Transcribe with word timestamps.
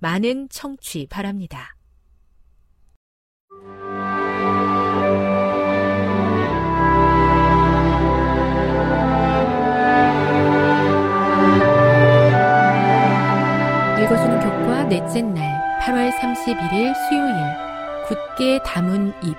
많은 0.00 0.48
청취 0.48 1.06
바랍니다. 1.10 1.76
읽어주는 13.98 14.40
교과 14.40 14.84
넷째 14.84 15.20
날 15.20 15.80
8월 15.82 16.10
31일 16.18 16.94
수요일 16.94 18.06
굳게 18.08 18.60
담은 18.64 19.12
입 19.22 19.36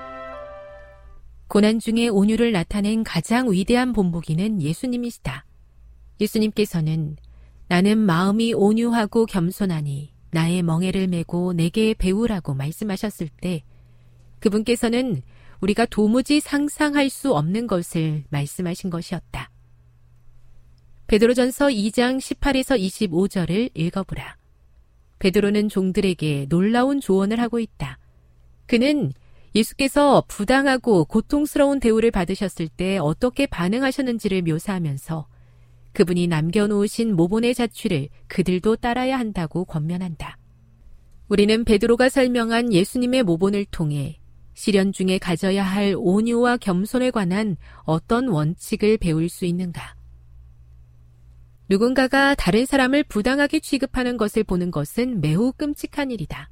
고난 1.48 1.80
중에 1.80 2.08
온유를 2.08 2.52
나타낸 2.52 3.04
가장 3.04 3.52
위대한 3.52 3.92
본보기는 3.94 4.62
예수님이시다. 4.62 5.46
예수님께서는 6.22 7.18
나는 7.68 7.98
마음이 7.98 8.54
온유하고 8.54 9.26
겸손하니 9.26 10.14
나의 10.32 10.64
멍에를 10.64 11.08
메고 11.08 11.54
내게 11.54 11.94
배우라고 11.94 12.54
말씀하셨을 12.54 13.30
때 13.42 13.64
그분께서는 14.40 15.22
우리가 15.62 15.86
도무지 15.86 16.40
상상할 16.40 17.10
수 17.10 17.34
없는 17.36 17.68
것을 17.68 18.24
말씀하신 18.30 18.90
것이었다. 18.90 19.52
베드로전서 21.08 21.68
2장 21.68 22.18
18에서 22.18 22.80
25절을 22.80 23.72
읽어보라. 23.74 24.38
베드로는 25.20 25.70
종들에게 25.70 26.48
놀라운 26.50 27.00
조언을 27.00 27.40
하고 27.40 27.60
있다. 27.60 28.00
그는 28.66 29.12
예수께서 29.54 30.24
부당하고 30.28 31.06
고통스러운 31.06 31.80
대우를 31.80 32.10
받으셨을 32.12 32.70
때 32.70 32.98
어떻게 32.98 33.46
반응하셨는지를 33.46 34.42
묘사하면서 34.44 35.28
그분이 35.94 36.28
남겨놓으신 36.28 37.16
모본의 37.16 37.54
자취를 37.54 38.10
그들도 38.28 38.78
따라야 38.78 39.20
한다고 39.20 39.66
권면한다. 39.66 40.38
우리는 41.28 41.64
베드로가 41.64 42.10
설명한 42.10 42.74
예수님의 42.74 43.24
모본을 43.24 43.66
통해 43.72 44.20
시련 44.54 44.92
중에 44.92 45.18
가져야 45.18 45.64
할 45.64 45.96
온유와 45.98 46.58
겸손에 46.58 47.12
관한 47.12 47.58
어떤 47.84 48.28
원칙을 48.28 48.98
배울 48.98 49.30
수 49.30 49.46
있는가? 49.46 49.96
누군가가 51.70 52.36
다른 52.36 52.66
사람을 52.66 53.04
부당하게 53.06 53.62
취급하는 53.62 54.18
것을 54.18 54.44
보는 54.44 54.72
것은 54.72 55.22
매우 55.22 55.54
끔찍한 55.54 56.12
일이다. 56.12 56.50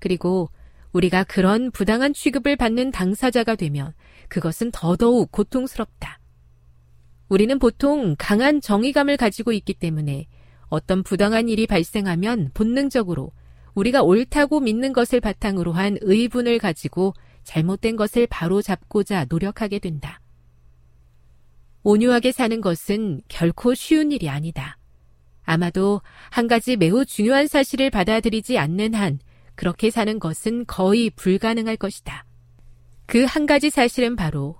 그리고 0.00 0.50
우리가 0.92 1.22
그런 1.24 1.70
부당한 1.70 2.12
취급을 2.12 2.56
받는 2.56 2.90
당사자가 2.90 3.54
되면 3.54 3.94
그것은 4.28 4.72
더더욱 4.72 5.30
고통스럽다. 5.30 6.17
우리는 7.28 7.58
보통 7.58 8.16
강한 8.18 8.60
정의감을 8.60 9.16
가지고 9.16 9.52
있기 9.52 9.74
때문에 9.74 10.26
어떤 10.68 11.02
부당한 11.02 11.48
일이 11.48 11.66
발생하면 11.66 12.50
본능적으로 12.54 13.32
우리가 13.74 14.02
옳다고 14.02 14.60
믿는 14.60 14.92
것을 14.92 15.20
바탕으로 15.20 15.72
한 15.72 15.98
의분을 16.00 16.58
가지고 16.58 17.14
잘못된 17.44 17.96
것을 17.96 18.26
바로 18.26 18.60
잡고자 18.62 19.26
노력하게 19.28 19.78
된다. 19.78 20.20
온유하게 21.82 22.32
사는 22.32 22.60
것은 22.60 23.22
결코 23.28 23.74
쉬운 23.74 24.10
일이 24.12 24.28
아니다. 24.28 24.78
아마도 25.44 26.02
한 26.30 26.46
가지 26.48 26.76
매우 26.76 27.04
중요한 27.06 27.46
사실을 27.46 27.88
받아들이지 27.90 28.58
않는 28.58 28.94
한 28.94 29.18
그렇게 29.54 29.90
사는 29.90 30.18
것은 30.18 30.66
거의 30.66 31.08
불가능할 31.10 31.76
것이다. 31.76 32.24
그 33.06 33.24
한 33.24 33.46
가지 33.46 33.70
사실은 33.70 34.16
바로 34.16 34.56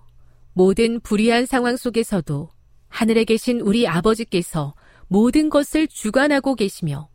모든 0.55 1.01
불의한 1.01 1.45
상황 1.45 1.77
속에서도 1.77 2.49
하늘에 2.89 3.25
계신 3.25 3.61
우리 3.61 3.87
아버지께서 3.87 4.75
모든 5.07 5.51
것을 5.51 5.89
주관하고 5.89 6.55
계시며 6.55 7.09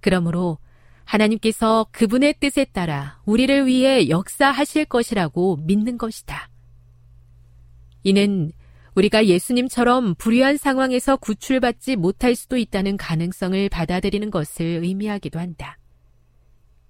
그러므로 0.00 0.58
하나님께서 1.04 1.86
그분의 1.90 2.34
뜻에 2.38 2.66
따라 2.66 3.20
우리를 3.24 3.66
위해 3.66 4.08
역사하실 4.08 4.84
것이라고 4.86 5.56
믿는 5.64 5.96
것이다. 5.96 6.50
이는 8.04 8.52
우리가 8.94 9.26
예수님처럼 9.26 10.16
불의한 10.16 10.56
상황에서 10.56 11.16
구출받지 11.16 11.96
못할 11.96 12.34
수도 12.34 12.56
있다는 12.56 12.96
가능성을 12.96 13.68
받아들이는 13.68 14.30
것을 14.30 14.66
의미하기도 14.82 15.38
한다. 15.38 15.78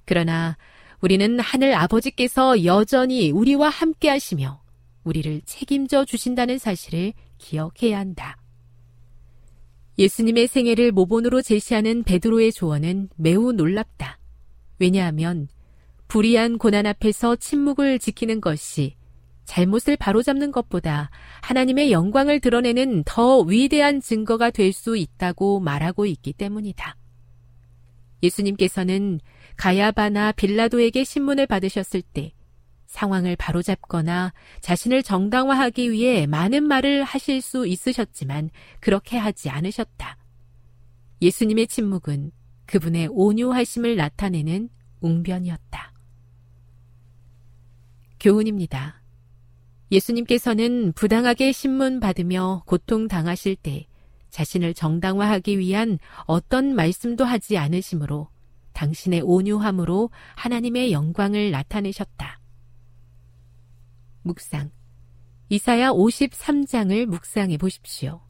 그러나 0.05 0.57
우리는 1.01 1.39
하늘 1.39 1.75
아버지께서 1.75 2.65
여전히 2.65 3.31
우리와 3.31 3.69
함께 3.69 4.09
하시며 4.09 4.63
우리를 5.05 5.43
책임져 5.45 6.05
주신다는 6.05 6.59
사실을 6.59 7.13
기억해야 7.39 7.99
한다. 7.99 8.37
예수님의 9.99 10.47
생애를 10.47 10.93
모본으로 10.93 11.43
제시하는 11.43 12.05
베드로의 12.05 12.53
조언은 12.53 13.09
매우 13.17 13.53
놀랍다. 13.53 14.19
왜냐하면 14.79 15.49
불의한 16.07 16.59
고난 16.59 16.87
앞에서 16.87 17.37
침묵을 17.37 17.99
지키는 17.99 18.41
것이 18.41 18.97
잘못을 19.45 19.97
바로잡는 19.97 20.53
것보다 20.53 21.11
하나님의 21.43 21.91
영광을 21.91 22.39
드러내는 22.39 23.03
더 23.05 23.41
위대한 23.41 24.01
증거가 24.01 24.51
될 24.51 24.73
수 24.73 24.97
있다고 24.97 25.59
말하고 25.61 26.07
있기 26.07 26.35
때문이다. 26.35 26.97
예수님께서는 28.23 29.21
가야바나 29.57 30.33
빌라도에게 30.33 31.03
신문을 31.03 31.47
받으셨을 31.47 32.03
때 32.03 32.33
상황을 32.89 33.37
바로잡거나 33.37 34.33
자신을 34.61 35.03
정당화하기 35.03 35.93
위해 35.93 36.27
많은 36.27 36.65
말을 36.65 37.05
하실 37.05 37.41
수 37.41 37.67
있으셨지만 37.67 38.51
그렇게 38.81 39.17
하지 39.17 39.51
않으셨다. 39.51 40.17
예수님의 41.23 41.67
침묵은 41.69 42.33
그분의 42.67 43.09
온유하심을 43.11 43.97
나타내는 43.97 44.71
웅변이었다. 45.01 45.93
교훈입니다. 48.21 49.03
예수님께서는 49.93 50.93
부당하게 50.93 51.53
신문 51.53 52.01
받으며 52.01 52.63
고통 52.67 53.09
당하실 53.09 53.57
때 53.57 53.87
자신을 54.31 54.75
정당화하기 54.75 55.59
위한 55.59 55.99
어떤 56.27 56.75
말씀도 56.75 57.25
하지 57.25 57.57
않으시므로 57.57 58.29
당신의 58.73 59.23
온유함으로 59.23 60.11
하나님의 60.37 60.93
영광을 60.93 61.51
나타내셨다. 61.51 62.38
묵상. 64.29 64.71
이사야 65.49 65.91
53장을 65.93 67.07
묵상해 67.07 67.57
보십시오. 67.57 68.21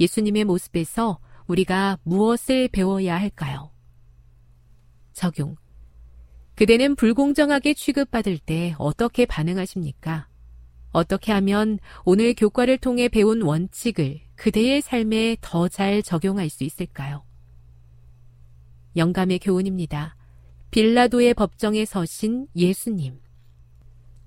예수님의 0.00 0.44
모습에서 0.44 1.18
우리가 1.48 1.98
무엇을 2.04 2.68
배워야 2.68 3.18
할까요? 3.18 3.72
적용. 5.12 5.56
그대는 6.54 6.94
불공정하게 6.94 7.74
취급받을 7.74 8.38
때 8.38 8.74
어떻게 8.78 9.26
반응하십니까? 9.26 10.28
어떻게 10.92 11.32
하면 11.32 11.78
오늘 12.04 12.34
교과를 12.34 12.78
통해 12.78 13.08
배운 13.08 13.42
원칙을 13.42 14.20
그대의 14.36 14.82
삶에 14.82 15.38
더 15.40 15.68
잘 15.68 16.02
적용할 16.02 16.48
수 16.50 16.64
있을까요? 16.64 17.24
영감의 18.96 19.38
교훈입니다. 19.40 20.16
빌라도의 20.70 21.34
법정에 21.34 21.84
서신 21.84 22.46
예수님. 22.54 23.20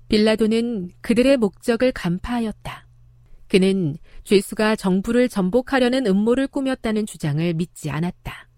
빌라도는 0.08 0.90
그들의 1.00 1.36
목적을 1.36 1.92
간파하였다. 1.92 2.86
그는 3.48 3.96
죄수가 4.24 4.76
정부를 4.76 5.28
전복하려는 5.28 6.06
음모를 6.06 6.48
꾸몄다는 6.48 7.06
주장을 7.06 7.54
믿지 7.54 7.90
않았다. 7.90 8.48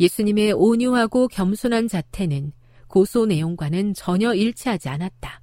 예수님의 0.00 0.52
온유하고 0.52 1.28
겸손한 1.28 1.88
자태는 1.88 2.52
고소 2.88 3.26
내용과는 3.26 3.94
전혀 3.94 4.34
일치하지 4.34 4.88
않았다. 4.88 5.42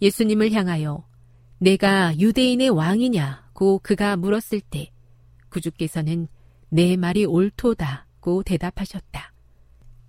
예수님을 0.00 0.52
향하여 0.52 1.06
내가 1.58 2.18
유대인의 2.18 2.70
왕이냐고 2.70 3.78
그가 3.78 4.16
물었을 4.16 4.60
때 4.60 4.90
구주께서는 5.50 6.28
내 6.68 6.96
말이 6.96 7.24
옳도다고 7.24 8.42
대답하셨다. 8.42 9.32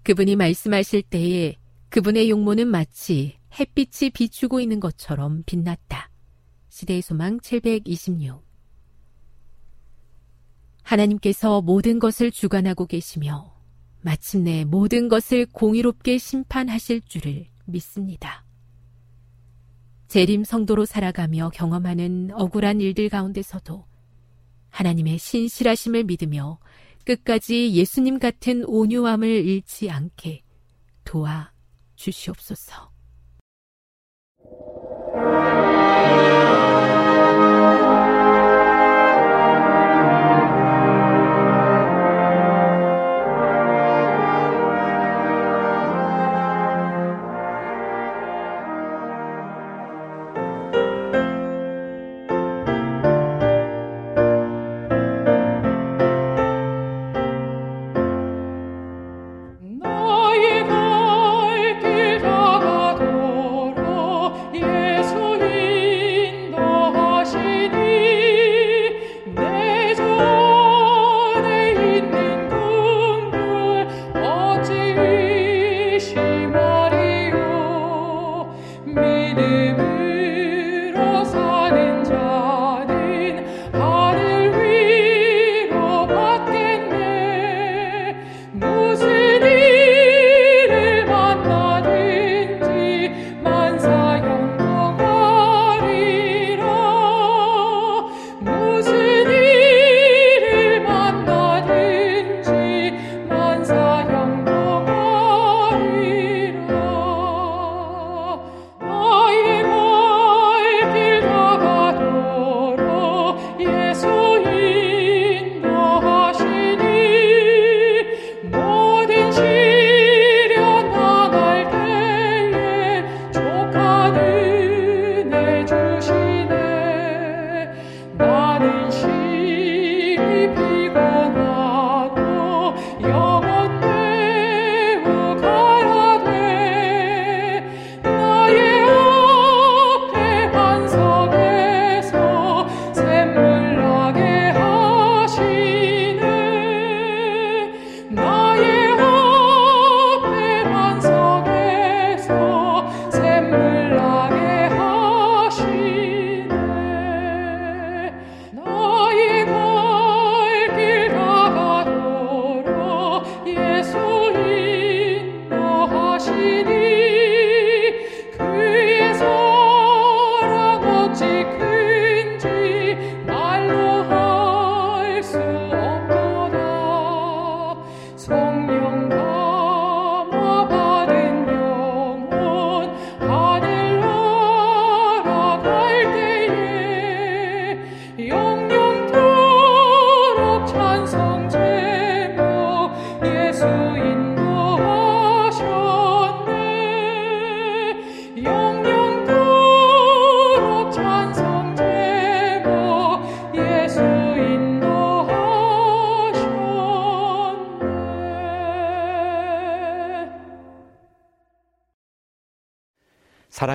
그분이 0.04 0.36
말씀하실 0.36 1.04
때에 1.04 1.56
그분의 1.94 2.28
용모는 2.32 2.70
마치 2.70 3.38
햇빛이 3.60 4.10
비추고 4.16 4.60
있는 4.60 4.80
것처럼 4.80 5.44
빛났다. 5.46 6.10
시대의 6.70 7.04
소망 7.04 7.40
726 7.40 8.44
하나님께서 10.82 11.62
모든 11.62 12.00
것을 12.00 12.32
주관하고 12.32 12.88
계시며 12.88 13.54
마침내 14.02 14.66
모든 14.66 15.08
것을 15.08 15.46
공의롭게 15.46 16.18
심판하실 16.18 17.02
줄을 17.02 17.46
믿습니다. 17.66 18.44
재림 20.08 20.46
성도로 20.46 20.86
살아가며 20.86 21.52
경험하는 21.54 22.32
억울한 22.34 22.82
일들 22.82 23.10
가운데서도 23.10 23.86
하나님의 24.72 25.20
신실하심을 25.20 26.06
믿으며 26.06 26.58
끝까지 27.06 27.72
예수님 27.74 28.18
같은 28.18 28.66
온유함을 28.66 29.28
잃지 29.30 29.92
않게 29.92 30.42
도와 31.04 31.53
주시옵소서. 32.04 32.92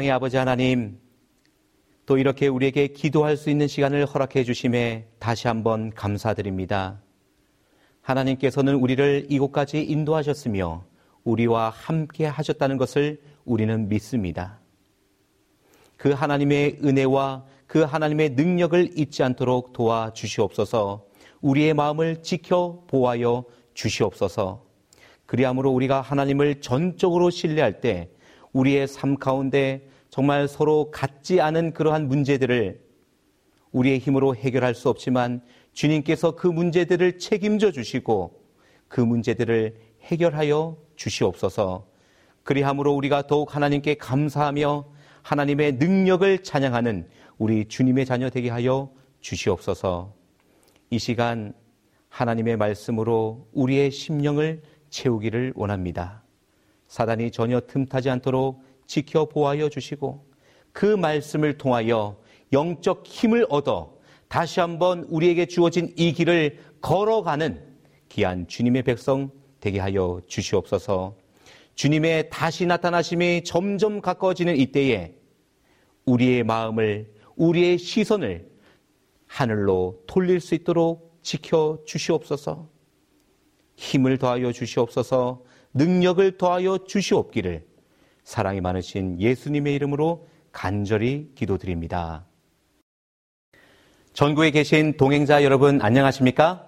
사랑의 0.09 0.13
아버지 0.13 0.37
하나님, 0.39 0.99
또 2.07 2.17
이렇게 2.17 2.47
우리에게 2.47 2.89
기도할 2.89 3.37
수 3.37 3.51
있는 3.51 3.69
시간을 3.69 4.07
허락해 4.07 4.43
주심에 4.43 5.07
다시 5.19 5.49
한번 5.49 5.91
감사드립니다. 5.91 7.03
하나님께서는 8.01 8.75
우리를 8.77 9.27
이곳까지 9.29 9.83
인도하셨으며 9.83 10.85
우리와 11.25 11.69
함께 11.69 12.25
하셨다는 12.25 12.79
것을 12.79 13.21
우리는 13.45 13.89
믿습니다. 13.91 14.61
그 15.99 16.11
하나님의 16.13 16.79
은혜와 16.83 17.45
그 17.67 17.83
하나님의 17.83 18.31
능력을 18.31 18.99
잊지 18.99 19.23
않도록 19.23 19.75
도와 19.75 20.13
주시옵소서. 20.15 21.05
우리의 21.43 21.75
마음을 21.75 22.23
지켜 22.23 22.83
보아여 22.87 23.45
주시옵소서. 23.75 24.65
그리함으로 25.27 25.71
우리가 25.71 26.01
하나님을 26.01 26.63
전적으로 26.63 27.29
신뢰할 27.29 27.83
때 27.83 28.09
우리의 28.53 28.89
삶 28.89 29.17
가운데 29.17 29.87
정말 30.19 30.49
서로 30.49 30.91
같지 30.91 31.41
않은 31.41 31.73
그러한 31.73 32.09
문제들을 32.09 32.81
우리의 33.71 34.01
힘으로 34.01 34.35
해결할 34.35 34.75
수 34.75 34.89
없지만 34.89 35.43
주님께서 35.75 36.33
그 36.33 36.49
문제들을 36.49 37.21
책임져 37.21 37.71
주시고 37.71 38.43
그 38.89 39.01
문제들을 39.01 39.77
해결하여 40.03 40.77
주시옵소서. 40.97 41.87
그리함으로 42.43 42.97
우리가 42.97 43.29
더욱 43.29 43.55
하나님께 43.55 43.95
감사하며 43.95 44.87
하나님의 45.23 45.75
능력을 45.75 46.43
찬양하는 46.43 47.09
우리 47.39 47.67
주님의 47.69 48.05
자녀 48.05 48.29
되게 48.29 48.49
하여 48.49 48.91
주시옵소서. 49.21 50.15
이 50.91 50.99
시간 50.99 51.53
하나님의 52.09 52.57
말씀으로 52.57 53.47
우리의 53.53 53.93
심령을 53.93 54.63
채우기를 54.91 55.53
원합니다. 55.55 56.25
사단이 56.89 57.31
전혀 57.31 57.61
틈타지 57.61 58.11
않도록 58.11 58.67
지켜보아여 58.89 59.69
주시고 59.69 60.27
그 60.73 60.85
말씀을 60.87 61.57
통하여 61.59 62.21
영적 62.53 63.07
힘을 63.07 63.47
얻어 63.49 63.97
다시 64.27 64.61
한번 64.61 65.05
우리에게 65.05 65.47
주어진 65.47 65.93
이 65.97 66.13
길을 66.13 66.59
걸어가는 66.81 67.63
귀한 68.09 68.47
주님의 68.49 68.83
백성 68.83 69.31
되게 69.61 69.79
하여 69.79 70.21
주시옵소서. 70.27 71.17
주님의 71.75 72.31
다시 72.31 72.67
나타나심이 72.67 73.45
점점 73.45 74.01
가까워지는 74.01 74.57
이때에 74.57 75.15
우리의 76.05 76.43
마음을, 76.45 77.13
우리의 77.37 77.79
시선을 77.79 78.49
하늘로 79.27 80.03
돌릴 80.07 80.41
수 80.41 80.55
있도록 80.55 81.19
지켜 81.23 81.79
주시옵소서. 81.87 82.69
힘을 83.77 84.19
더하여 84.19 84.53
주시옵소서. 84.53 85.43
능력을 85.75 86.37
더하여 86.39 86.79
주시옵기를 86.79 87.65
사랑이 88.29 88.61
많으신 88.61 89.19
예수님의 89.19 89.75
이름으로 89.77 90.29
간절히 90.53 91.31
기도드립니다. 91.35 92.27
전국에 94.13 94.51
계신 94.51 94.99
동행자 94.99 95.43
여러분 95.45 95.81
안녕하십니까? 95.81 96.67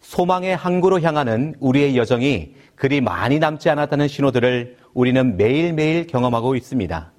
소망의 0.00 0.54
항구로 0.54 1.00
향하는 1.00 1.54
우리의 1.60 1.96
여정이 1.96 2.56
그리 2.74 3.00
많이 3.00 3.38
남지 3.38 3.70
않았다는 3.70 4.06
신호들을 4.06 4.76
우리는 4.92 5.38
매일매일 5.38 6.06
경험하고 6.06 6.56
있습니다. 6.56 7.10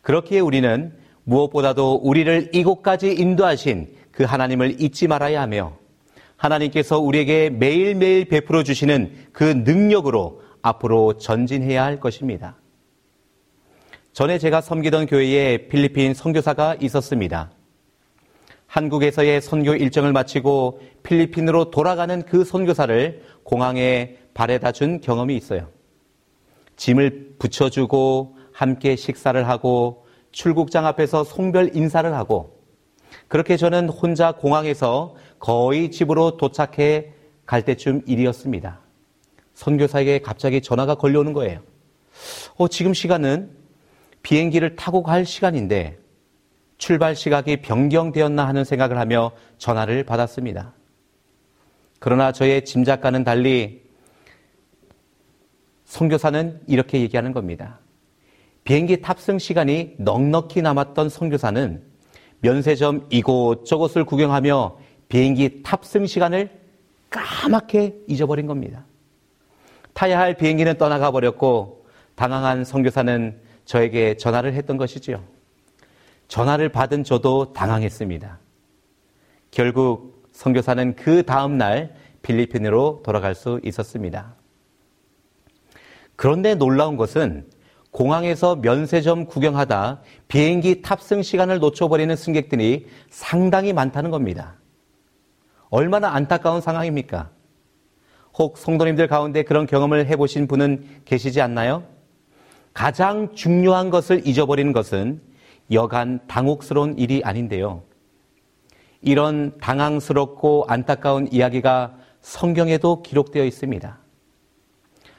그렇기에 0.00 0.40
우리는 0.40 0.94
무엇보다도 1.24 1.96
우리를 1.96 2.52
이곳까지 2.54 3.12
인도하신 3.12 3.96
그 4.12 4.24
하나님을 4.24 4.80
잊지 4.80 5.08
말아야 5.08 5.42
하며 5.42 5.76
하나님께서 6.38 6.98
우리에게 7.00 7.50
매일매일 7.50 8.24
베풀어 8.24 8.62
주시는 8.62 9.12
그 9.32 9.44
능력으로 9.44 10.43
앞으로 10.64 11.18
전진해야 11.18 11.84
할 11.84 12.00
것입니다. 12.00 12.56
전에 14.14 14.38
제가 14.38 14.62
섬기던 14.62 15.06
교회에 15.06 15.68
필리핀 15.68 16.14
선교사가 16.14 16.76
있었습니다. 16.80 17.50
한국에서의 18.66 19.42
선교 19.42 19.74
일정을 19.74 20.12
마치고 20.12 20.80
필리핀으로 21.02 21.70
돌아가는 21.70 22.22
그 22.22 22.44
선교사를 22.44 23.22
공항에 23.42 24.16
발에다 24.32 24.72
준 24.72 25.00
경험이 25.00 25.36
있어요. 25.36 25.68
짐을 26.76 27.34
붙여주고 27.38 28.36
함께 28.52 28.96
식사를 28.96 29.46
하고 29.46 30.06
출국장 30.32 30.86
앞에서 30.86 31.24
송별 31.24 31.76
인사를 31.76 32.12
하고 32.14 32.58
그렇게 33.28 33.56
저는 33.56 33.90
혼자 33.90 34.32
공항에서 34.32 35.14
거의 35.38 35.90
집으로 35.90 36.38
도착해 36.38 37.12
갈 37.44 37.62
때쯤 37.64 38.02
일이었습니다. 38.06 38.83
선교사에게 39.54 40.20
갑자기 40.20 40.60
전화가 40.60 40.96
걸려오는 40.96 41.32
거예요. 41.32 41.60
어, 42.56 42.68
지금 42.68 42.94
시간은 42.94 43.50
비행기를 44.22 44.76
타고 44.76 45.02
갈 45.02 45.24
시간인데 45.24 45.98
출발 46.78 47.14
시각이 47.14 47.58
변경되었나 47.58 48.46
하는 48.46 48.64
생각을 48.64 48.98
하며 48.98 49.32
전화를 49.58 50.04
받았습니다. 50.04 50.74
그러나 51.98 52.32
저의 52.32 52.64
짐작과는 52.64 53.24
달리 53.24 53.82
선교사는 55.84 56.60
이렇게 56.66 57.00
얘기하는 57.00 57.32
겁니다. 57.32 57.78
비행기 58.64 59.00
탑승 59.00 59.38
시간이 59.38 59.94
넉넉히 59.98 60.62
남았던 60.62 61.08
선교사는 61.08 61.82
면세점 62.40 63.06
이곳저곳을 63.10 64.04
구경하며 64.04 64.78
비행기 65.08 65.62
탑승 65.62 66.06
시간을 66.06 66.50
까맣게 67.10 67.94
잊어버린 68.08 68.46
겁니다. 68.46 68.84
타야 69.94 70.18
할 70.18 70.34
비행기는 70.34 70.76
떠나가 70.76 71.10
버렸고 71.10 71.86
당황한 72.16 72.64
선교사는 72.64 73.40
저에게 73.64 74.16
전화를 74.16 74.52
했던 74.54 74.76
것이지요. 74.76 75.22
전화를 76.28 76.68
받은 76.68 77.04
저도 77.04 77.52
당황했습니다. 77.52 78.38
결국 79.50 80.28
선교사는 80.32 80.96
그 80.96 81.22
다음 81.24 81.56
날 81.56 81.94
필리핀으로 82.22 83.02
돌아갈 83.04 83.34
수 83.34 83.60
있었습니다. 83.62 84.34
그런데 86.16 86.54
놀라운 86.54 86.96
것은 86.96 87.46
공항에서 87.90 88.56
면세점 88.56 89.26
구경하다 89.26 90.02
비행기 90.26 90.82
탑승 90.82 91.22
시간을 91.22 91.60
놓쳐버리는 91.60 92.14
승객들이 92.16 92.88
상당히 93.10 93.72
많다는 93.72 94.10
겁니다. 94.10 94.56
얼마나 95.70 96.12
안타까운 96.14 96.60
상황입니까? 96.60 97.30
혹 98.36 98.58
성도님들 98.58 99.06
가운데 99.06 99.42
그런 99.42 99.66
경험을 99.66 100.06
해보신 100.06 100.48
분은 100.48 101.02
계시지 101.04 101.40
않나요? 101.40 101.84
가장 102.72 103.34
중요한 103.34 103.90
것을 103.90 104.26
잊어버리는 104.26 104.72
것은 104.72 105.20
여간 105.70 106.20
당혹스러운 106.26 106.98
일이 106.98 107.22
아닌데요. 107.24 107.84
이런 109.00 109.56
당황스럽고 109.58 110.64
안타까운 110.68 111.28
이야기가 111.30 111.96
성경에도 112.20 113.02
기록되어 113.02 113.44
있습니다. 113.44 113.98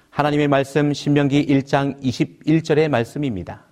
하나님의 0.09 0.47
말씀 0.47 0.93
신명기 0.93 1.45
1장 1.45 2.01
21절의 2.01 2.89
말씀입니다. 2.89 3.65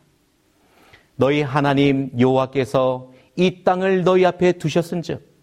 너희 1.15 1.41
하나님 1.41 2.11
여호와께서 2.17 3.11
이 3.35 3.63
땅을 3.63 4.03
너희 4.03 4.25
앞에 4.25 4.53
두셨은즉 4.53 5.33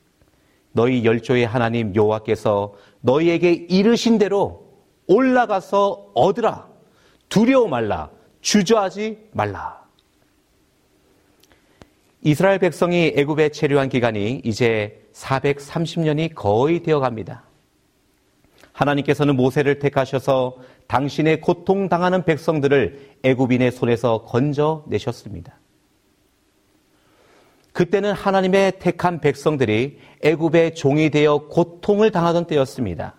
너희 0.73 1.05
열조의 1.05 1.47
하나님 1.47 1.95
여호와께서 1.95 2.75
너희에게 3.01 3.53
이르신 3.53 4.19
대로 4.19 4.67
올라가서 5.07 6.13
얻으라 6.15 6.69
두려워 7.29 7.69
말라 7.69 8.11
주저하지 8.41 9.31
말라. 9.33 9.81
이스라엘 12.23 12.59
백성이 12.59 13.13
애굽에 13.17 13.51
체류한 13.51 13.89
기간이 13.89 14.43
이제 14.45 15.09
430년이 15.15 16.35
거의 16.35 16.83
되어 16.83 17.01
갑니다. 17.01 17.45
하나님께서는 18.73 19.37
모세를 19.37 19.79
택하셔서 19.79 20.57
당신의 20.87 21.41
고통당하는 21.41 22.25
백성들을 22.25 23.17
애굽인의 23.23 23.73
손에서 23.73 24.25
건져 24.25 24.85
내셨습니다. 24.89 25.60
그때는 27.81 28.13
하나님의 28.13 28.73
택한 28.79 29.23
백성들이 29.23 30.01
애굽의 30.23 30.75
종이 30.75 31.09
되어 31.09 31.49
고통을 31.49 32.11
당하던 32.11 32.47
때였습니다. 32.47 33.15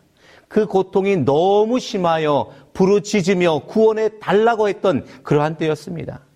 그 0.48 0.68
고통이 0.68 1.18
너무 1.25 1.80
심하여 1.80 2.51
부르짖으며 2.74 3.63
구원해 3.65 4.20
달라고 4.20 4.70
했던 4.70 5.03
그러한 5.24 5.58
때였습니다. 5.58 6.27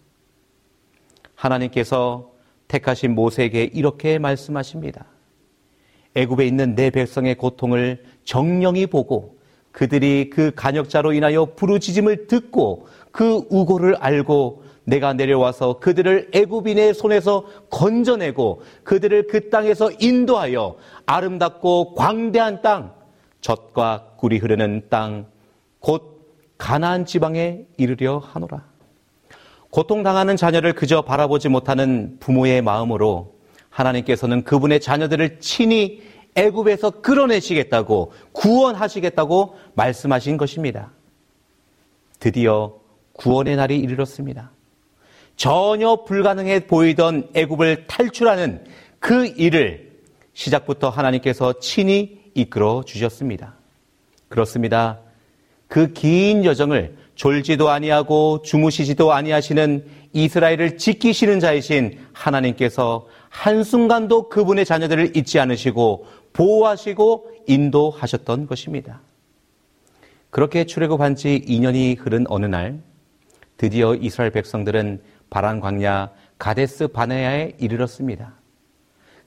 하나님께서 1.36 2.32
택하신 2.68 3.14
모세에게 3.14 3.66
이렇게 3.66 4.18
말씀하십니다. 4.18 5.06
애굽에 6.16 6.48
있는 6.48 6.74
내 6.74 6.90
백성의 6.90 7.36
고통을 7.36 8.06
정령이 8.24 8.88
보고 8.88 9.35
그들이 9.76 10.30
그 10.30 10.52
간역자로 10.56 11.12
인하여 11.12 11.50
부르짖음을 11.54 12.28
듣고 12.28 12.88
그 13.12 13.46
우고를 13.50 13.98
알고 13.98 14.64
내가 14.86 15.12
내려와서 15.12 15.80
그들을 15.80 16.30
애굽인의 16.34 16.94
손에서 16.94 17.46
건져내고 17.70 18.62
그들을 18.86 19.28
그 19.28 19.50
땅에서 19.50 19.92
인도하여 20.00 20.78
아름답고 21.06 21.94
광대한 21.96 22.62
땅, 22.62 22.94
젖과 23.42 24.14
꿀이 24.16 24.38
흐르는 24.38 24.84
땅, 24.90 25.26
곧 25.80 26.26
가나안 26.58 27.06
지방에 27.06 27.66
이르려 27.76 28.20
하노라. 28.20 28.64
고통당하는 29.72 30.38
자녀를 30.38 30.72
그저 30.72 31.02
바라보지 31.02 31.50
못하는 31.50 32.16
부모의 32.22 32.62
마음으로 32.62 33.36
하나님께서는 33.70 34.46
그분의 34.46 34.80
자녀들을 34.80 35.42
친히 35.42 36.02
애굽에서 36.36 37.02
끌어내시겠다고 37.02 38.14
구원하시겠다고 38.34 39.56
말씀하신 39.74 40.38
것입니다. 40.38 40.92
드디어 42.20 42.76
구원의 43.14 43.56
날이 43.56 43.78
이르렀습니다. 43.80 44.52
전혀 45.38 46.04
불가능해 46.06 46.68
보이던 46.68 47.30
애굽을 47.34 47.88
탈출하는 47.88 48.66
그 49.00 49.28
일을 49.28 49.92
시작부터 50.34 50.90
하나님께서 50.90 51.60
친히 51.60 52.22
이끌어 52.34 52.84
주셨습니다. 52.86 53.56
그렇습니다. 54.28 55.00
그 55.68 55.94
긴 55.94 56.46
여정을 56.46 56.96
졸지도 57.16 57.70
아니하고 57.70 58.42
주무시지도 58.44 59.14
아니하시는 59.14 59.86
이스라엘을 60.14 60.78
지키시는 60.78 61.40
자이신 61.40 61.98
하나님께서 62.14 63.08
한순간도 63.30 64.30
그분의 64.30 64.66
자녀들을 64.66 65.16
잊지 65.18 65.40
않으시고 65.40 66.06
보호하시고 66.36 67.32
인도하셨던 67.48 68.48
것입니다. 68.48 69.02
그렇게 70.30 70.66
출애굽한 70.66 71.16
지 71.16 71.42
2년이 71.48 71.98
흐른 71.98 72.26
어느 72.28 72.46
날 72.46 72.80
드디어 73.58 73.96
이스라엘 73.96 74.32
백성들은 74.32 75.02
바란 75.30 75.62
광야 75.62 76.12
가데스 76.38 76.88
바네아에 76.88 77.54
이르렀습니다. 77.58 78.34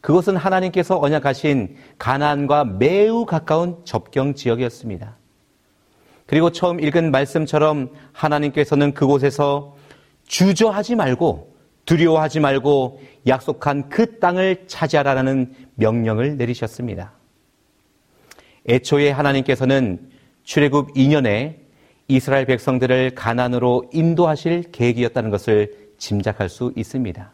그것은 0.02 0.36
하나님께서 0.36 1.00
언약하신 1.00 1.76
가나안과 1.98 2.64
매우 2.64 3.24
가까운 3.24 3.78
접경 3.84 4.34
지역이었습니다. 4.34 5.16
그리고 6.26 6.52
처음 6.52 6.78
읽은 6.78 7.10
말씀처럼 7.10 7.90
하나님께서는 8.12 8.92
그곳에서 8.92 9.76
주저하지 10.26 10.94
말고 10.94 11.56
두려워하지 11.86 12.40
말고 12.40 13.00
약속한 13.26 13.88
그 13.88 14.18
땅을 14.18 14.66
차지하라는 14.66 15.54
명령을 15.78 16.36
내리셨습니다. 16.36 17.12
애초에 18.68 19.10
하나님께서는 19.10 20.10
출애굽 20.42 20.94
2년에 20.94 21.56
이스라엘 22.08 22.46
백성들을 22.46 23.14
가난으로 23.14 23.90
인도하실 23.92 24.70
계획이었다는 24.72 25.30
것을 25.30 25.88
짐작할 25.98 26.48
수 26.48 26.72
있습니다. 26.76 27.32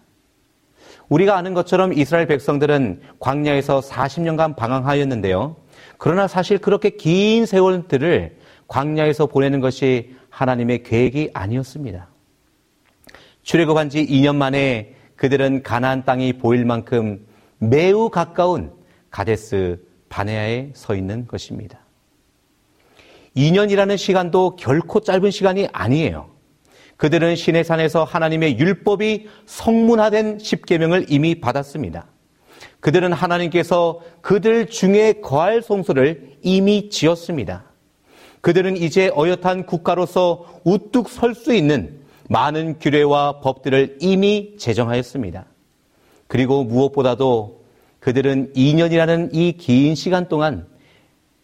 우리가 1.09 1.37
아는 1.37 1.55
것처럼 1.55 1.93
이스라엘 1.93 2.27
백성들은 2.27 3.01
광야에서 3.19 3.81
40년간 3.81 4.57
방황하였는데요. 4.57 5.57
그러나 5.99 6.27
사실 6.27 6.59
그렇게 6.59 6.91
긴 6.91 7.47
세월들을 7.47 8.37
광야에서 8.69 9.27
보내는 9.27 9.61
것이 9.61 10.17
하나님의 10.31 10.83
계획이 10.83 11.31
아니었습니다. 11.35 12.09
출애굽한 13.43 13.91
지 13.91 14.07
2년 14.07 14.37
만에 14.37 14.95
그들은 15.17 15.63
가나안 15.63 16.05
땅이 16.05 16.35
보일 16.35 16.65
만큼 16.65 17.27
매우 17.71 18.09
가까운 18.11 18.73
가데스 19.11 19.81
바네아에 20.09 20.71
서 20.75 20.95
있는 20.95 21.27
것입니다. 21.27 21.81
2년이라는 23.37 23.97
시간도 23.97 24.57
결코 24.57 25.01
짧은 25.01 25.31
시간이 25.31 25.69
아니에요. 25.73 26.31
그들은 26.97 27.35
시내산에서 27.35 28.05
하나님의 28.05 28.59
율법이 28.59 29.29
성문화된 29.47 30.39
십계명을 30.39 31.07
이미 31.09 31.41
받았습니다. 31.41 32.07
그들은 32.81 33.13
하나님께서 33.13 34.01
그들 34.21 34.67
중에 34.67 35.15
거할 35.23 35.63
성소를 35.63 36.37
이미 36.43 36.91
지었습니다. 36.91 37.65
그들은 38.41 38.77
이제 38.77 39.11
어엿한 39.17 39.67
국가로서 39.67 40.61
우뚝 40.65 41.09
설 41.09 41.35
수 41.35 41.55
있는 41.55 42.01
많은 42.29 42.79
규례와 42.79 43.41
법들을 43.41 43.99
이미 44.01 44.57
제정하였습니다. 44.59 45.47
그리고 46.35 46.65
무엇보다도 46.65 47.63
그들은 48.01 48.55
2년이라는 48.55 49.31
이 49.35 49.53
긴 49.53 49.95
시간 49.95 50.27
동안 50.27 50.67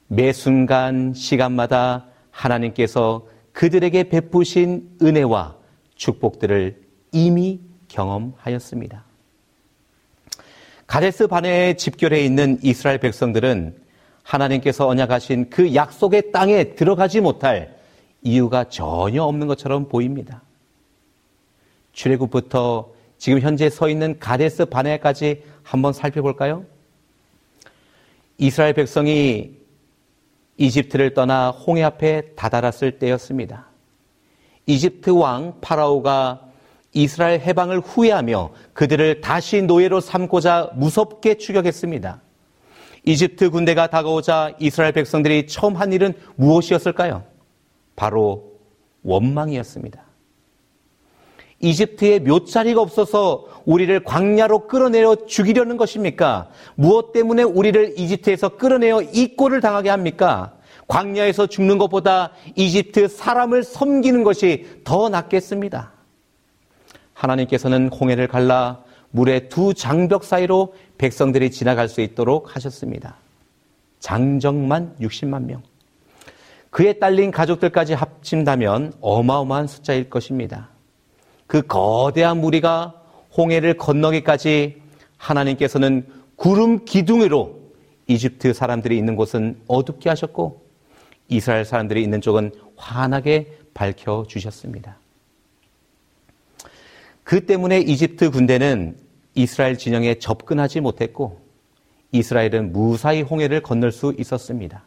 매 0.09 0.33
순간 0.33 1.15
시간마다 1.15 2.07
하나님께서 2.33 3.25
그들에게 3.53 4.09
베푸신 4.09 4.97
은혜와 5.01 5.55
축복들을 5.95 6.83
이미 7.13 7.61
경험하였습니다. 7.87 9.05
가데스 10.89 11.29
바네에 11.29 11.75
집결해 11.75 12.25
있는 12.25 12.59
이스라엘 12.61 12.99
백성들은 12.99 13.77
하나님께서 14.25 14.89
언약하신 14.89 15.51
그 15.51 15.73
약속의 15.73 16.33
땅에 16.33 16.75
들어가지 16.75 17.21
못할 17.21 17.77
이유가 18.23 18.65
전혀 18.65 19.23
없는 19.23 19.47
것처럼 19.47 19.87
보입니다. 19.87 20.43
출애굽부터 21.93 22.99
지금 23.21 23.39
현재 23.39 23.69
서 23.69 23.91
있는 23.91 24.19
가데스 24.19 24.65
바네까지 24.65 25.45
한번 25.63 25.93
살펴볼까요? 25.93 26.65
이스라엘 28.39 28.73
백성이 28.73 29.59
이집트를 30.57 31.13
떠나 31.13 31.51
홍해 31.51 31.83
앞에 31.83 32.35
다다랐을 32.35 32.99
때였습니다. 32.99 33.67
이집트 34.65 35.11
왕 35.11 35.59
파라오가 35.61 36.49
이스라엘 36.95 37.41
해방을 37.41 37.81
후회하며 37.81 38.53
그들을 38.73 39.21
다시 39.21 39.61
노예로 39.61 40.01
삼고자 40.01 40.71
무섭게 40.77 41.37
추격했습니다. 41.37 42.23
이집트 43.05 43.51
군대가 43.51 43.87
다가오자 43.89 44.55
이스라엘 44.59 44.93
백성들이 44.93 45.47
처음 45.47 45.77
한 45.77 45.93
일은 45.93 46.15
무엇이었을까요? 46.37 47.25
바로 47.97 48.59
원망이었습니다. 49.03 50.10
이집트에 51.61 52.21
묘자리가 52.21 52.81
없어서 52.81 53.47
우리를 53.67 54.03
광야로 54.05 54.67
끌어내려 54.67 55.27
죽이려는 55.27 55.77
것입니까? 55.77 56.49
무엇 56.75 57.13
때문에 57.13 57.43
우리를 57.43 57.99
이집트에서 57.99 58.57
끌어내어 58.57 59.03
이 59.03 59.37
꼴을 59.37 59.61
당하게 59.61 59.91
합니까? 59.91 60.55
광야에서 60.89 61.47
죽는 61.47 61.79
것보다 61.79 62.33
이집트 62.57 63.09
사람을 63.09 63.63
섬기는 63.63 64.25
것이 64.25 64.81
더 64.85 65.09
낫겠습니다. 65.09 65.93
하나님께서는 67.15 67.89
홍해를 67.89 68.27
갈라 68.27 68.83
물의 69.11 69.51
두 69.51 69.75
장벽 69.75 70.25
사이로 70.25 70.75
백성들이 70.99 71.51
지나갈 71.51 71.89
수 71.89 72.01
있도록 72.01 72.57
하셨습니다. 72.57 73.17
장정만 74.01 74.97
60만 75.01 75.45
명. 75.45 75.63
그에 76.71 76.95
딸린 76.95 77.31
가족들까지 77.31 77.95
합친다면 77.95 78.95
어마어마한 79.01 79.67
숫자일 79.67 80.09
것입니다. 80.09 80.70
그 81.51 81.63
거대한 81.63 82.41
무리가 82.41 82.95
홍해를 83.37 83.77
건너기까지 83.77 84.81
하나님께서는 85.17 86.07
구름 86.37 86.85
기둥으로 86.85 87.59
이집트 88.07 88.53
사람들이 88.53 88.97
있는 88.97 89.17
곳은 89.17 89.61
어둡게 89.67 90.09
하셨고 90.11 90.63
이스라엘 91.27 91.65
사람들이 91.65 92.05
있는 92.05 92.21
쪽은 92.21 92.53
환하게 92.77 93.59
밝혀 93.75 94.25
주셨습니다. 94.29 94.99
그 97.25 97.45
때문에 97.47 97.81
이집트 97.81 98.31
군대는 98.31 98.97
이스라엘 99.35 99.77
진영에 99.77 100.21
접근하지 100.21 100.81
못했고 100.81 101.41
이스라엘은 102.13 102.73
무사히 102.73 103.23
홍해를 103.23 103.61
건널 103.61 103.91
수 103.91 104.15
있었습니다. 104.17 104.85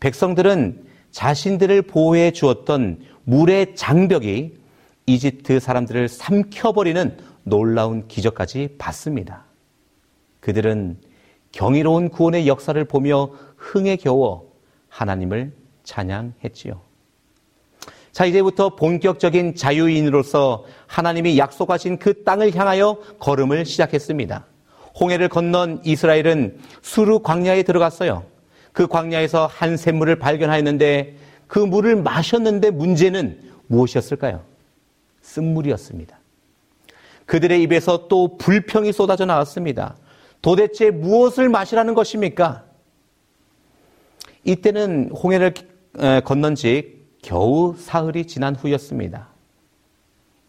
백성들은 0.00 0.86
자신들을 1.10 1.82
보호해 1.82 2.30
주었던 2.30 3.04
물의 3.24 3.76
장벽이 3.76 4.63
이집트 5.06 5.60
사람들을 5.60 6.08
삼켜버리는 6.08 7.18
놀라운 7.42 8.08
기적까지 8.08 8.76
봤습니다. 8.78 9.44
그들은 10.40 10.98
경이로운 11.52 12.08
구원의 12.08 12.48
역사를 12.48 12.82
보며 12.84 13.30
흥에 13.56 13.96
겨워 13.96 14.52
하나님을 14.88 15.52
찬양했지요. 15.84 16.80
자, 18.12 18.24
이제부터 18.24 18.76
본격적인 18.76 19.56
자유인으로서 19.56 20.64
하나님이 20.86 21.36
약속하신 21.36 21.98
그 21.98 22.22
땅을 22.22 22.54
향하여 22.54 22.98
걸음을 23.18 23.66
시작했습니다. 23.66 24.46
홍해를 25.00 25.28
건넌 25.28 25.80
이스라엘은 25.84 26.60
수르 26.80 27.18
광야에 27.18 27.64
들어갔어요. 27.64 28.24
그 28.72 28.86
광야에서 28.86 29.46
한 29.46 29.76
샘물을 29.76 30.16
발견하였는데 30.16 31.16
그 31.48 31.58
물을 31.58 31.96
마셨는데 31.96 32.70
문제는 32.70 33.40
무엇이었을까요? 33.66 34.53
쓴물이었습니다. 35.34 36.18
그들의 37.26 37.62
입에서 37.62 38.06
또 38.08 38.36
불평이 38.36 38.92
쏟아져 38.92 39.24
나왔습니다. 39.24 39.96
도대체 40.42 40.90
무엇을 40.90 41.48
마시라는 41.48 41.94
것입니까? 41.94 42.64
이때는 44.44 45.10
홍해를 45.10 45.54
건넌 46.24 46.54
지 46.54 47.02
겨우 47.22 47.74
사흘이 47.76 48.26
지난 48.26 48.54
후였습니다. 48.54 49.28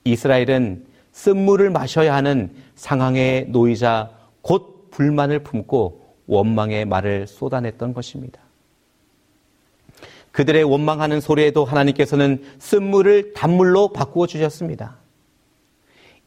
이스라엘은 0.04 0.86
쓴물을 1.14 1.70
마셔야 1.70 2.14
하는 2.14 2.54
상황에 2.76 3.46
놓이자 3.50 4.12
곧 4.42 4.92
불만을 4.92 5.40
품고 5.44 6.04
원망의 6.28 6.86
말을 6.86 7.28
쏟아냈던 7.28 7.94
것입니다. 7.94 8.42
그들의 10.36 10.64
원망하는 10.66 11.22
소리에도 11.22 11.64
하나님께서는 11.64 12.44
쓴물을 12.60 13.32
단물로 13.32 13.94
바꾸어 13.94 14.28
주셨습니다. 14.28 14.98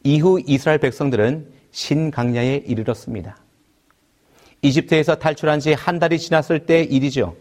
이후 0.02 0.40
이스라엘 0.46 0.78
백성들은 0.78 1.52
신강야에 1.72 2.64
이르렀습니다. 2.66 3.36
이집트에서 4.62 5.16
탈출한 5.16 5.60
지 5.60 5.74
한 5.74 5.98
달이 5.98 6.18
지났을 6.18 6.64
때 6.64 6.82
일이죠. 6.82 7.36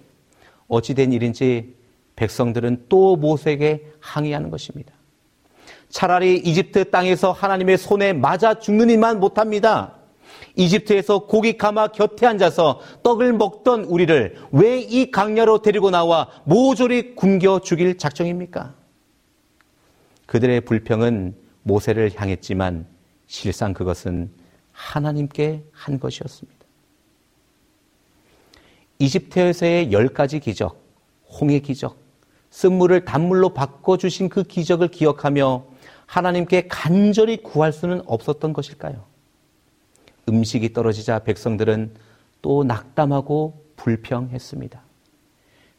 어찌된 0.67 1.13
일인지 1.13 1.73
백성들은 2.17 2.87
또 2.89 3.15
모세에게 3.15 3.89
항의하는 4.01 4.49
것입니다. 4.49 4.91
차라리 5.87 6.35
이집트 6.35 6.91
땅에서 6.91 7.31
하나님의 7.31 7.77
손에 7.77 8.11
맞아 8.11 8.59
죽는 8.59 8.89
일만 8.89 9.21
못합니다. 9.21 9.96
이집트에서 10.55 11.19
고기 11.27 11.57
가마 11.57 11.89
곁에 11.89 12.25
앉아서 12.25 12.81
떡을 13.03 13.33
먹던 13.33 13.83
우리를 13.85 14.37
왜 14.51 14.77
이 14.79 15.11
강야로 15.11 15.61
데리고 15.61 15.89
나와 15.91 16.29
모조리 16.45 17.15
굶겨 17.15 17.59
죽일 17.59 17.97
작정입니까? 17.97 18.73
그들의 20.25 20.61
불평은 20.61 21.35
모세를 21.63 22.11
향했지만 22.15 22.87
실상 23.27 23.73
그것은 23.73 24.31
하나님께 24.71 25.63
한 25.71 25.99
것이었습니다. 25.99 26.57
이집트에서의 28.99 29.91
열 29.91 30.07
가지 30.09 30.39
기적, 30.39 30.81
홍해 31.39 31.59
기적, 31.59 31.97
쓴물을 32.49 33.05
단물로 33.05 33.49
바꿔주신 33.49 34.29
그 34.29 34.43
기적을 34.43 34.87
기억하며 34.87 35.65
하나님께 36.05 36.67
간절히 36.69 37.37
구할 37.37 37.73
수는 37.73 38.01
없었던 38.05 38.53
것일까요? 38.53 39.03
음식이 40.29 40.73
떨어지자 40.73 41.19
백성들은 41.19 41.91
또 42.41 42.63
낙담하고 42.63 43.63
불평했습니다. 43.75 44.81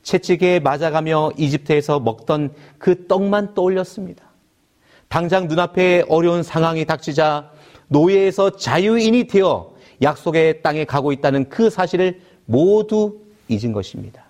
채찍에 0.02 0.60
맞아가며 0.60 1.32
이집트에서 1.36 2.00
먹던 2.00 2.54
그 2.78 3.06
떡만 3.06 3.54
떠올렸습니다. 3.54 4.24
당장 5.08 5.48
눈앞에 5.48 6.04
어려운 6.08 6.42
상황이 6.42 6.84
닥치자 6.84 7.50
노예에서 7.88 8.56
자유인이 8.56 9.26
되어 9.26 9.72
약속의 10.02 10.62
땅에 10.62 10.84
가고 10.84 11.12
있다는 11.12 11.48
그 11.48 11.70
사실을 11.70 12.20
모두 12.44 13.20
잊은 13.48 13.72
것입니다. 13.72 14.24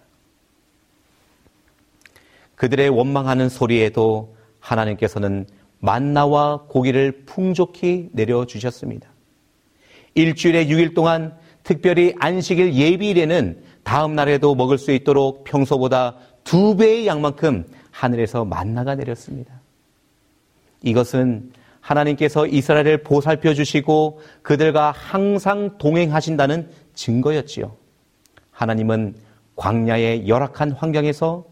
그들의 2.55 2.89
원망하는 2.89 3.49
소리에도 3.49 4.35
하나님께서는 4.61 5.47
만나와 5.81 6.63
고기를 6.69 7.25
풍족히 7.27 8.09
내려주셨습니다. 8.13 9.09
일주일에 10.15 10.67
6일 10.67 10.95
동안 10.95 11.37
특별히 11.63 12.15
안식일 12.19 12.75
예비일에는 12.75 13.63
다음 13.83 14.15
날에도 14.15 14.55
먹을 14.55 14.79
수 14.79 14.93
있도록 14.93 15.45
평소보다 15.45 16.17
두 16.45 16.77
배의 16.77 17.07
양만큼 17.07 17.67
하늘에서 17.91 18.45
만나가 18.45 18.95
내렸습니다. 18.95 19.61
이것은 20.83 21.53
하나님께서 21.81 22.47
이스라엘을 22.47 23.03
보살펴 23.03 23.55
주시고 23.55 24.21
그들과 24.43 24.93
항상 24.93 25.79
동행하신다는 25.79 26.71
증거였지요. 26.95 27.75
하나님은 28.51 29.15
광야의 29.57 30.29
열악한 30.29 30.73
환경에서 30.73 31.45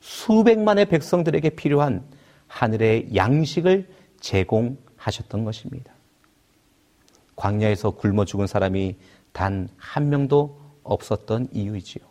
수백만의 0.00 0.86
백성들에게 0.86 1.50
필요한 1.50 2.02
하늘의 2.46 3.14
양식을 3.14 3.88
제공하셨던 4.20 5.44
것입니다. 5.44 5.93
광야에서 7.36 7.90
굶어 7.92 8.24
죽은 8.24 8.46
사람이 8.46 8.96
단 9.32 9.68
한 9.94 10.08
명도 10.10 10.58
없었던 10.82 11.48
이유이지요. 11.52 12.04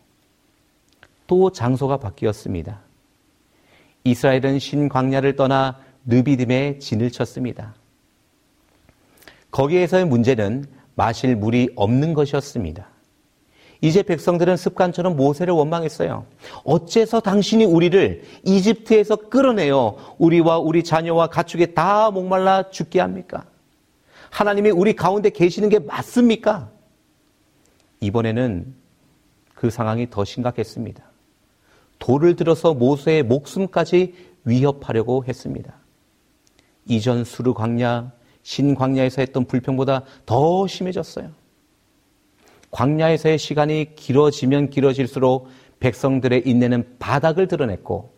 또 1.26 1.50
장소가 1.52 1.98
바뀌었습니다. 1.98 2.80
이스라엘은 4.04 4.58
신광야를 4.58 5.36
떠나 5.36 5.78
느비딤에 6.06 6.78
진을 6.78 7.10
쳤습니다. 7.10 7.74
거기에서의 9.50 10.06
문제는 10.06 10.66
마실 10.94 11.36
물이 11.36 11.70
없는 11.76 12.14
것이었습니다. 12.14 12.88
이제 13.80 14.02
백성들은 14.02 14.56
습관처럼 14.56 15.16
모세를 15.16 15.52
원망했어요. 15.54 16.26
어째서 16.64 17.20
당신이 17.20 17.64
우리를 17.64 18.22
이집트에서 18.44 19.16
끌어내어 19.16 20.16
우리와 20.18 20.58
우리 20.58 20.82
자녀와 20.82 21.28
가축에 21.28 21.66
다 21.74 22.10
목말라 22.10 22.70
죽게 22.70 23.00
합니까? 23.00 23.44
하나님이 24.34 24.70
우리 24.70 24.96
가운데 24.96 25.30
계시는 25.30 25.68
게 25.68 25.78
맞습니까? 25.78 26.68
이번에는 28.00 28.74
그 29.54 29.70
상황이 29.70 30.10
더 30.10 30.24
심각했습니다. 30.24 31.04
돌을 32.00 32.34
들어서 32.34 32.74
모세의 32.74 33.22
목숨까지 33.22 34.12
위협하려고 34.44 35.24
했습니다. 35.24 35.72
이전 36.86 37.22
수르 37.22 37.54
광야, 37.54 38.10
신 38.42 38.74
광야에서 38.74 39.22
했던 39.22 39.44
불평보다 39.44 40.02
더 40.26 40.66
심해졌어요. 40.66 41.30
광야에서의 42.72 43.38
시간이 43.38 43.94
길어지면 43.94 44.70
길어질수록 44.70 45.46
백성들의 45.78 46.42
인내는 46.44 46.96
바닥을 46.98 47.46
드러냈고 47.46 48.12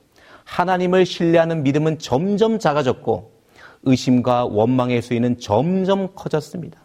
하나님을 0.45 1.05
신뢰하는 1.05 1.63
믿음은 1.63 1.99
점점 1.99 2.59
작아졌고 2.59 3.36
의심과 3.87 4.47
원망의 4.47 5.01
수위는 5.01 5.41
점점 5.41 6.15
커졌습니다. 6.15 6.79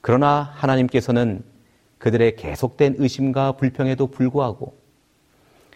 그러나 0.00 0.50
하나님께서는 0.54 1.44
그들의 1.98 2.36
계속된 2.36 2.94
의심과 2.98 3.52
불평에도 3.52 4.06
불구하고 4.06 4.78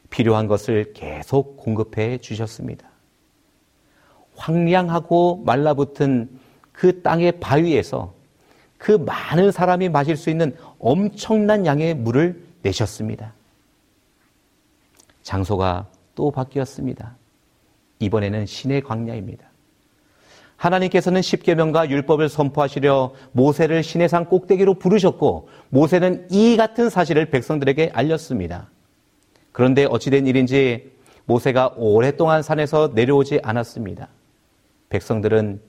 필요한 0.08 0.46
것을 0.46 0.92
계속 0.92 1.56
공급해 1.56 2.18
주셨습니다. 2.18 2.88
황량하고 4.36 5.42
말라붙은 5.44 6.30
그 6.72 7.02
땅의 7.02 7.40
바위에서 7.40 8.14
그 8.78 8.92
많은 8.92 9.52
사람이 9.52 9.88
마실 9.90 10.16
수 10.16 10.30
있는 10.30 10.56
엄청난 10.78 11.66
양의 11.66 11.94
물을 11.94 12.44
내셨습니다. 12.62 13.32
장소가 15.22 15.86
또 16.14 16.30
바뀌었습니다. 16.30 17.16
이번에는 18.00 18.46
신의 18.46 18.82
광야입니다. 18.82 19.51
하나님께서는 20.62 21.22
십계명과 21.22 21.90
율법을 21.90 22.28
선포하시려 22.28 23.14
모세를 23.32 23.82
신의 23.82 24.08
산 24.08 24.26
꼭대기로 24.26 24.74
부르셨고 24.74 25.48
모세는 25.70 26.28
이 26.30 26.56
같은 26.56 26.88
사실을 26.88 27.30
백성들에게 27.30 27.90
알렸습니다. 27.92 28.70
그런데 29.50 29.84
어찌된 29.84 30.28
일인지 30.28 30.92
모세가 31.24 31.74
오랫동안 31.76 32.42
산에서 32.42 32.92
내려오지 32.94 33.40
않았습니다. 33.42 34.08
백성들은 34.88 35.60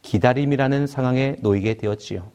기다림이라는 0.00 0.86
상황에 0.86 1.36
놓이게 1.40 1.74
되었지요. 1.74 2.30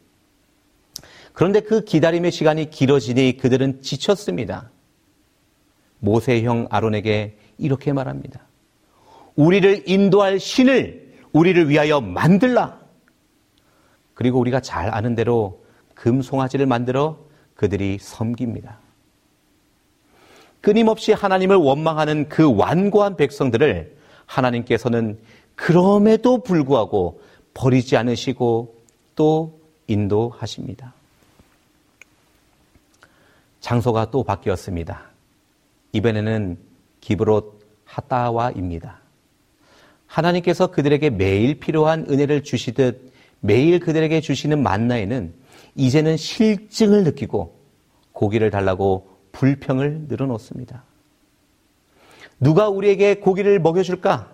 그런데 1.34 1.62
그 1.62 1.84
기다림의 1.84 2.32
시간이 2.32 2.70
길어지니 2.70 3.38
그들은 3.38 3.82
지쳤습니다. 3.82 4.70
모세의 5.98 6.46
형 6.46 6.68
아론에게 6.70 7.38
이렇게 7.58 7.92
말합니다. 7.92 8.42
우리를 9.36 9.90
인도할 9.90 10.40
신을 10.40 11.03
우리를 11.34 11.70
위하여 11.70 12.00
만들라. 12.00 12.80
그리고 14.14 14.40
우리가 14.40 14.62
잘 14.62 14.94
아는 14.94 15.16
대로 15.16 15.64
금송아지를 15.96 16.66
만들어 16.66 17.18
그들이 17.56 17.98
섬깁니다. 18.00 18.78
끊임없이 20.62 21.12
하나님을 21.12 21.58
원망하는 21.58 22.30
그 22.30 22.56
완고한 22.56 23.18
백성들을 23.18 23.98
하나님께서는 24.26 25.20
그럼에도 25.56 26.42
불구하고 26.42 27.22
버리지 27.54 27.98
않으시고 27.98 28.82
또 29.16 29.60
인도하십니다. 29.88 30.94
장소가 33.60 34.12
또 34.12 34.24
바뀌었습니다. 34.24 35.02
이번에는 35.92 36.58
기브롯 37.02 37.62
하다와입니다. 37.86 39.03
하나님께서 40.14 40.68
그들에게 40.68 41.10
매일 41.10 41.60
필요한 41.60 42.06
은혜를 42.08 42.44
주시듯 42.44 43.12
매일 43.40 43.80
그들에게 43.80 44.22
주시는 44.22 44.62
만나에는 44.62 45.34
이제는 45.76 46.18
실증을 46.18 47.04
느끼고 47.04 47.56
고기를 48.12 48.52
달라고 48.52 49.10
불평을 49.32 50.06
늘어놓습니다. 50.10 50.84
누가 52.40 52.70
우리에게 52.70 53.16
고기를 53.16 53.60
먹여줄까? 53.60 54.32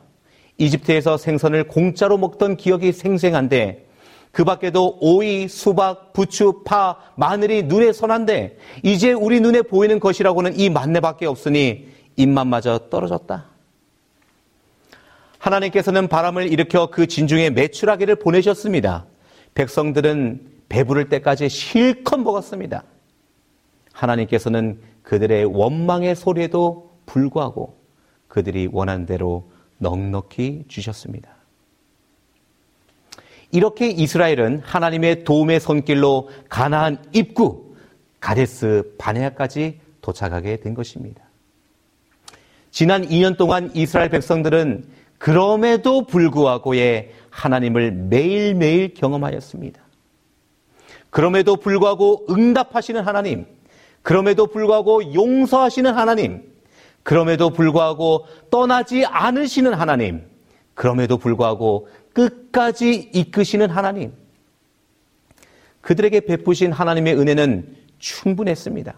이집트에서 0.58 1.15
생선을 1.15 1.70
공짜로 1.70 2.18
먹던 2.18 2.58
기억이 2.58 2.92
생생한데 2.92 3.88
그 4.32 4.44
밖에도 4.44 4.98
오이, 5.00 5.48
수박, 5.48 6.12
부추, 6.12 6.63
파, 6.65 6.98
마늘이 7.15 7.63
눈에 7.63 7.94
선한데 7.94 8.58
이제 8.84 9.13
우리 9.13 9.39
눈에 9.39 9.62
보이는 9.62 10.02
것이라고는 10.02 10.60
이 10.60 10.70
만내밖에 10.70 11.26
없으니 11.26 11.88
입맛마저 12.18 12.89
떨어졌다. 12.89 13.49
하나님께서는 15.39 16.08
바람을 16.08 16.52
일으켜 16.52 16.88
그 16.88 17.08
진중에 17.08 17.49
매출하기를 17.49 18.17
보내셨습니다. 18.17 19.08
백성들은 19.56 20.47
배부를 20.69 21.10
때까지 21.10 21.49
실컷 21.49 22.17
먹었습니다. 22.17 22.84
하나님께서는 23.93 24.80
그들의 25.02 25.45
원망의 25.45 26.15
소리에도 26.15 26.91
불구하고 27.06 27.80
그들이 28.28 28.69
원한 28.71 29.06
대로 29.06 29.49
넉넉히 29.80 30.65
주셨습니다. 30.67 31.30
이렇게 33.52 33.89
이스라엘은 33.89 34.62
하나님의 34.63 35.23
도움의 35.23 35.60
손길로 35.60 36.30
가나안 36.49 37.04
입구 37.13 37.75
가데스 38.19 38.93
바네아까지 38.99 39.80
도착하게 40.02 40.58
된 40.58 40.75
것입니다. 40.75 41.23
지난 42.69 43.08
2년 43.08 43.38
동안 43.38 43.71
이스라엘 43.73 44.10
백성들은 44.10 44.99
그럼에도 45.19 46.05
불구하고의 46.08 47.12
하나님을 47.29 47.91
매일매일 47.91 48.93
경험하였습니다. 48.95 49.79
그럼에도 51.12 51.58
불구하고 51.58 52.25
응답하시는 52.29 53.01
하나님, 53.01 53.45
그럼에도 54.01 54.47
불구하고 54.47 55.13
용서하시는 55.13 55.93
하나님, 55.93 56.43
그럼에도 57.03 57.49
불구하고 57.49 58.25
떠나지 58.49 59.05
않으시는 59.05 59.73
하나님, 59.73 60.23
그럼에도 60.73 61.17
불구하고 61.17 61.89
끝까지 62.13 63.10
이끄시는 63.13 63.69
하나님. 63.69 64.13
그들에게 65.82 66.21
베푸신 66.21 66.71
하나님의 66.71 67.19
은혜는 67.19 67.75
충분했습니다. 67.99 68.93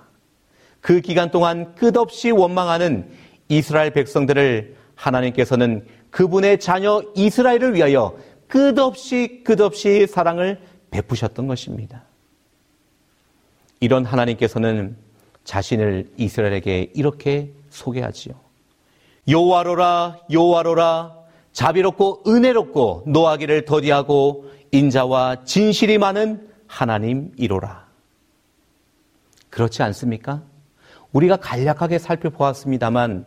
그 0.82 1.02
기간 1.02 1.32
동안 1.32 1.74
끝없이 1.76 2.32
원망하는 2.32 3.10
이스라엘 3.50 3.92
백성들을 3.92 4.81
하나님께서는 5.02 5.86
그분의 6.12 6.60
자녀 6.60 7.02
이스라엘을 7.16 7.74
위하여 7.74 8.16
끝없이 8.48 9.42
끝없이 9.44 10.06
사랑을 10.06 10.62
베푸셨던 10.92 11.48
것입니다. 11.48 12.04
이런 13.80 14.06
하나님께서는 14.06 14.96
자신을 15.44 16.12
이스라엘에게 16.18 16.92
이렇게 16.94 17.52
소개하지요. 17.70 18.36
요와로라 19.30 20.20
요와로라 20.32 21.16
자비롭고 21.52 22.24
은혜롭고 22.28 23.04
노하기를 23.08 23.66
더디하고 23.66 24.52
인자와 24.72 25.46
진실이 25.46 25.98
많은 25.98 26.48
하나님이로라. 26.68 27.88
그렇지 29.50 29.84
않습니까? 29.84 30.44
우리가 31.12 31.38
간략하게 31.38 31.98
살펴보았습니다만 31.98 33.26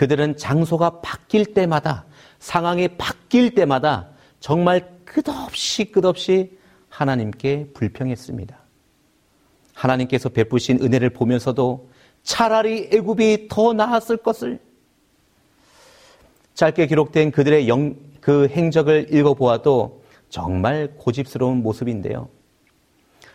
그들은 0.00 0.38
장소가 0.38 1.00
바뀔 1.02 1.52
때마다 1.52 2.06
상황이 2.38 2.88
바뀔 2.88 3.54
때마다 3.54 4.08
정말 4.38 4.96
끝없이 5.04 5.92
끝없이 5.92 6.56
하나님께 6.88 7.72
불평했습니다. 7.74 8.58
하나님께서 9.74 10.30
베푸신 10.30 10.78
은혜를 10.80 11.10
보면서도 11.10 11.90
차라리 12.22 12.88
애굽이 12.90 13.48
더 13.50 13.74
나았을 13.74 14.16
것을 14.16 14.58
짧게 16.54 16.86
기록된 16.86 17.30
그들의 17.30 17.68
영, 17.68 17.94
그 18.22 18.48
행적을 18.48 19.12
읽어보아도 19.12 20.02
정말 20.30 20.94
고집스러운 20.96 21.62
모습인데요. 21.62 22.30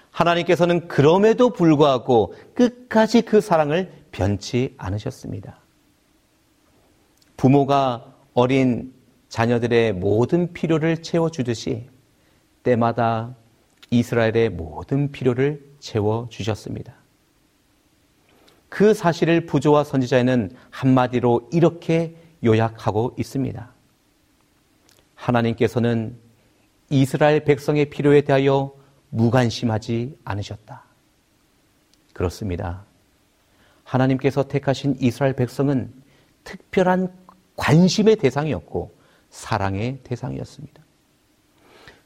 하나님께서는 0.09 0.87
그럼에도 0.87 1.51
불구하고 1.51 2.33
끝까지 2.55 3.21
그 3.21 3.39
사랑을 3.39 3.91
변치 4.11 4.73
않으셨습니다. 4.79 5.64
부모가 7.37 8.13
어린 8.33 8.93
자녀들의 9.29 9.93
모든 9.93 10.53
필요를 10.53 11.01
채워주듯이 11.01 11.89
때마다 12.63 13.35
이스라엘의 13.91 14.49
모든 14.49 15.11
필요를 15.11 15.63
채워주셨습니다. 15.79 16.93
그 18.69 18.93
사실을 18.93 19.45
부조와 19.45 19.83
선지자에는 19.83 20.51
한마디로 20.69 21.49
이렇게 21.51 22.15
요약하고 22.43 23.15
있습니다. 23.17 23.71
하나님께서는 25.15 26.17
이스라엘 26.89 27.43
백성의 27.45 27.89
필요에 27.89 28.21
대하여 28.21 28.73
무관심하지 29.09 30.17
않으셨다. 30.23 30.83
그렇습니다. 32.13 32.85
하나님께서 33.83 34.47
택하신 34.47 34.97
이스라엘 34.99 35.33
백성은 35.33 35.93
특별한 36.43 37.24
관심의 37.55 38.17
대상이었고 38.17 38.95
사랑의 39.29 39.99
대상이었습니다. 40.03 40.83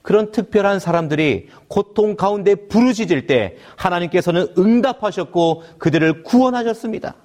그런 0.01 0.31
특별한 0.31 0.79
사람들이 0.79 1.49
고통 1.67 2.15
가운데 2.15 2.55
부르짖을 2.55 3.27
때 3.27 3.57
하나님께서는 3.75 4.47
응답하셨고 4.57 5.63
그들을 5.77 6.23
구원하셨습니다. 6.23 7.15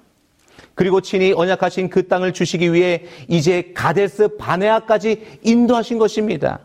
그리고 0.75 1.01
친히 1.01 1.31
언약하신 1.33 1.89
그 1.89 2.07
땅을 2.07 2.33
주시기 2.33 2.73
위해 2.73 3.05
이제 3.27 3.71
가데스 3.73 4.35
바네아까지 4.35 5.39
인도하신 5.41 5.97
것입니다. 5.97 6.59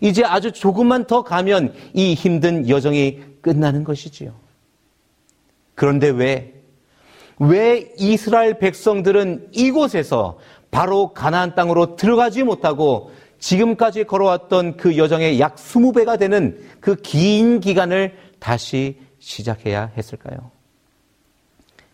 이제 0.00 0.22
아주 0.24 0.52
조금만 0.52 1.06
더 1.06 1.24
가면 1.24 1.74
이 1.94 2.14
힘든 2.14 2.68
여정이 2.68 3.20
끝나는 3.40 3.82
것이지요. 3.82 4.32
그런데 5.74 6.10
왜, 6.10 6.52
왜 7.38 7.92
이스라엘 7.98 8.58
백성들은 8.58 9.48
이곳에서 9.52 10.38
바로 10.70 11.12
가나안 11.12 11.54
땅으로 11.54 11.96
들어가지 11.96 12.42
못하고 12.42 13.10
지금까지 13.38 14.04
걸어왔던 14.04 14.76
그 14.76 14.96
여정의 14.96 15.40
약 15.40 15.56
20배가 15.56 16.18
되는 16.18 16.60
그 16.80 16.96
긴 16.96 17.60
기간을 17.60 18.16
다시 18.38 18.98
시작해야 19.18 19.92
했을까요? 19.96 20.50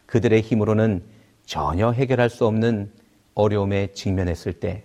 그들의 0.07 0.41
힘으로는 0.43 1.03
전혀 1.45 1.91
해결할 1.91 2.31
수 2.31 2.47
없는 2.47 2.91
어려움에 3.35 3.89
직면했을 3.93 4.55
때 4.55 4.83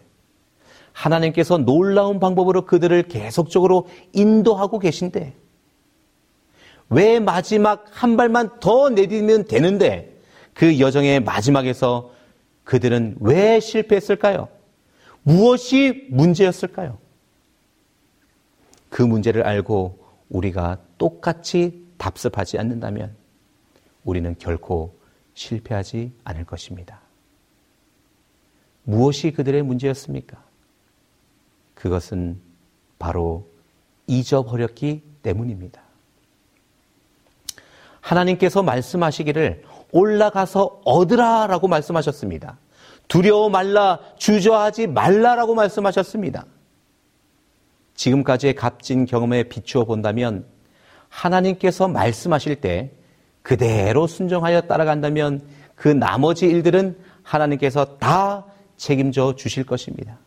하나님께서 0.94 1.58
놀라운 1.58 2.20
방법으로 2.20 2.66
그들을 2.66 3.04
계속적으로 3.04 3.88
인도하고 4.14 4.78
계신데 4.80 5.34
왜 6.90 7.20
마지막 7.20 7.86
한 7.92 8.18
발만 8.18 8.60
더 8.60 8.90
내디면 8.90 9.46
되는데 9.46 10.20
그 10.54 10.80
여정의 10.80 11.22
마지막에서 11.22 12.12
그들은 12.64 13.18
왜 13.20 13.60
실패했을까요? 13.60 14.50
무엇이 15.24 16.08
문제였을까요? 16.10 16.98
그 18.90 19.02
문제를 19.02 19.44
알고 19.44 20.00
우리가 20.30 20.78
똑같이 20.98 21.86
답습하지 21.98 22.58
않는다면 22.58 23.16
우리는 24.04 24.36
결코 24.38 24.96
실패하지 25.34 26.12
않을 26.24 26.46
것입니다. 26.46 27.00
무엇이 28.84 29.32
그들의 29.32 29.62
문제였습니까? 29.64 30.44
그것은 31.76 32.40
바로 33.00 33.48
잊어버렸기 34.08 35.04
때문입니다. 35.24 35.82
하나님께서 38.02 38.64
말씀하시기를 38.64 39.64
올라가서 39.92 40.82
얻으라라고 40.86 41.68
말씀하셨습니다. 41.68 42.58
두려워 43.08 43.50
말라, 43.50 44.00
주저하지 44.18 44.88
말라라고 44.88 45.54
말씀하셨습니다. 45.56 46.46
지금까지의 47.96 48.56
값진 48.56 49.06
경험에 49.06 49.44
비추어 49.44 49.84
본다면 49.86 50.46
하나님께서 51.10 51.88
말씀하실 51.88 52.58
때 52.58 52.92
그대로 53.42 54.08
순종하여 54.08 54.62
따라간다면 54.62 55.42
그 55.76 55.88
나머지 55.88 56.46
일들은 56.46 56.98
하나님께서 57.24 57.98
다 57.98 58.46
책임져 58.78 59.36
주실 59.36 59.66
것입니다. 59.66 60.18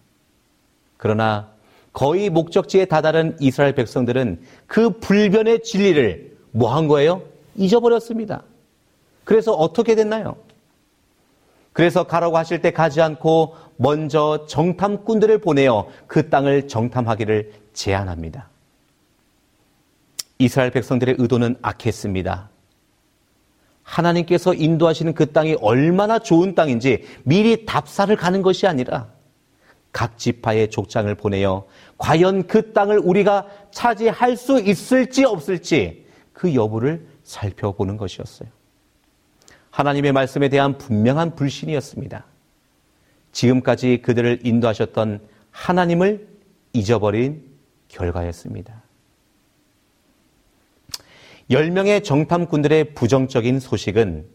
그러나 0.97 1.51
거의 1.93 2.29
목적지에 2.29 2.85
다다른 2.87 3.37
이스라엘 3.41 3.75
백성들은 3.75 4.43
그 4.67 4.91
불변의 4.99 5.63
진리를 5.63 6.37
뭐 6.51 6.75
한 6.75 6.87
거예요? 6.89 7.23
잊어버렸습니다. 7.57 8.43
그래서 9.25 9.53
어떻게 9.53 9.95
됐나요? 9.95 10.37
그래서 11.73 12.05
가라고 12.05 12.39
하실 12.39 12.63
때 12.63 12.73
가지 12.73 13.03
않고 13.03 13.57
먼저 13.77 14.47
정탐꾼들을 14.47 15.39
보내어 15.39 15.89
그 16.07 16.31
땅을 16.31 16.69
정탐하기를 16.69 17.53
제안합니다. 17.73 18.49
이스라엘 20.39 20.71
백성들의 20.71 21.17
의도는 21.19 21.57
악했습니다. 21.63 22.51
하나님께서 23.83 24.55
인도하시는 24.55 25.15
그 25.15 25.33
땅이 25.33 25.57
얼마나 25.61 26.19
좋은 26.19 26.55
땅인지 26.55 27.05
미리 27.25 27.67
답사를 27.67 28.15
가는 28.17 28.43
것이 28.43 28.67
아니라 28.67 29.09
각 29.93 30.17
지파의 30.19 30.71
족장을 30.71 31.13
보내어 31.15 31.67
과연 31.99 32.47
그 32.47 32.73
땅을 32.73 32.99
우리가 32.99 33.47
차지할 33.71 34.37
수 34.37 34.61
있을지 34.61 35.25
없을지 35.25 36.07
그 36.33 36.55
여부를 36.55 37.07
살펴보는 37.23 37.97
것이었어요. 37.97 38.49
하나님의 39.75 40.13
말씀에 40.13 40.49
대한 40.49 40.79
분명한 40.79 41.35
불신이었습니다. 41.35 42.25
지금까지 43.33 44.03
그들을 44.03 44.39
인도하셨던 44.45 45.21
하나님을 45.51 46.29
잊어버린 46.73 47.43
결과였습니다. 47.89 48.83
10명의 51.51 52.05
정탐꾼들의 52.05 52.95
부정적인 52.95 53.59
소식은 53.59 54.27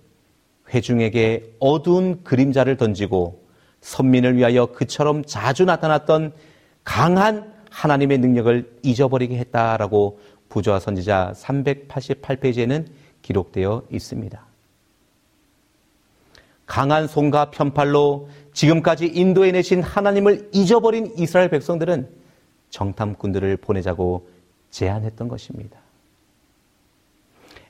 회중에게 0.73 1.55
어두운 1.59 2.21
그림자를 2.25 2.75
던지고 2.75 3.47
선민을 3.79 4.35
위하여 4.35 4.65
그처럼 4.65 5.23
자주 5.23 5.63
나타났던 5.63 6.33
강한 6.83 7.53
하나님의 7.71 8.17
능력을 8.17 8.79
잊어버리게 8.83 9.37
했다라고 9.37 10.19
부조화 10.49 10.79
선지자 10.79 11.31
388페이지에는 11.37 12.87
기록되어 13.21 13.83
있습니다. 13.89 14.48
강한 16.69 17.07
손과 17.07 17.49
편팔로 17.49 18.29
지금까지 18.53 19.07
인도에 19.07 19.51
내신 19.51 19.81
하나님을 19.81 20.49
잊어버린 20.53 21.11
이스라엘 21.17 21.49
백성들은 21.49 22.07
정탐꾼들을 22.69 23.57
보내자고 23.57 24.29
제안했던 24.69 25.29
것입니다. 25.29 25.79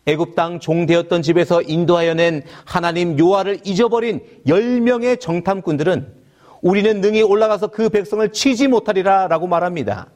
애굽 0.06 0.36
땅 0.36 0.60
종되었던 0.60 1.22
집에서 1.22 1.62
인도하여 1.62 2.14
낸 2.14 2.44
하나님 2.66 3.18
요하를 3.18 3.62
잊어버린 3.64 4.20
10명의 4.46 5.22
정탐꾼들은 5.22 6.14
우리는 6.62 7.00
능히 7.00 7.22
올라가서 7.22 7.68
그 7.68 7.88
백성을 7.88 8.30
치지 8.34 8.68
못하리라 8.68 9.30
라고 9.30 9.48
말합니다. 9.48 10.10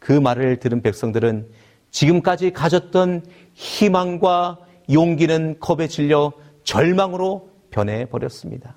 그 0.00 0.10
말을 0.10 0.58
들은 0.58 0.82
백성들은 0.82 1.46
지금까지 1.92 2.52
가졌던 2.52 3.24
희망과 3.54 4.58
용기는 4.90 5.60
겁에 5.60 5.86
질려 5.86 6.32
절망으로 6.64 7.54
변해 7.76 8.06
버렸습니다. 8.06 8.74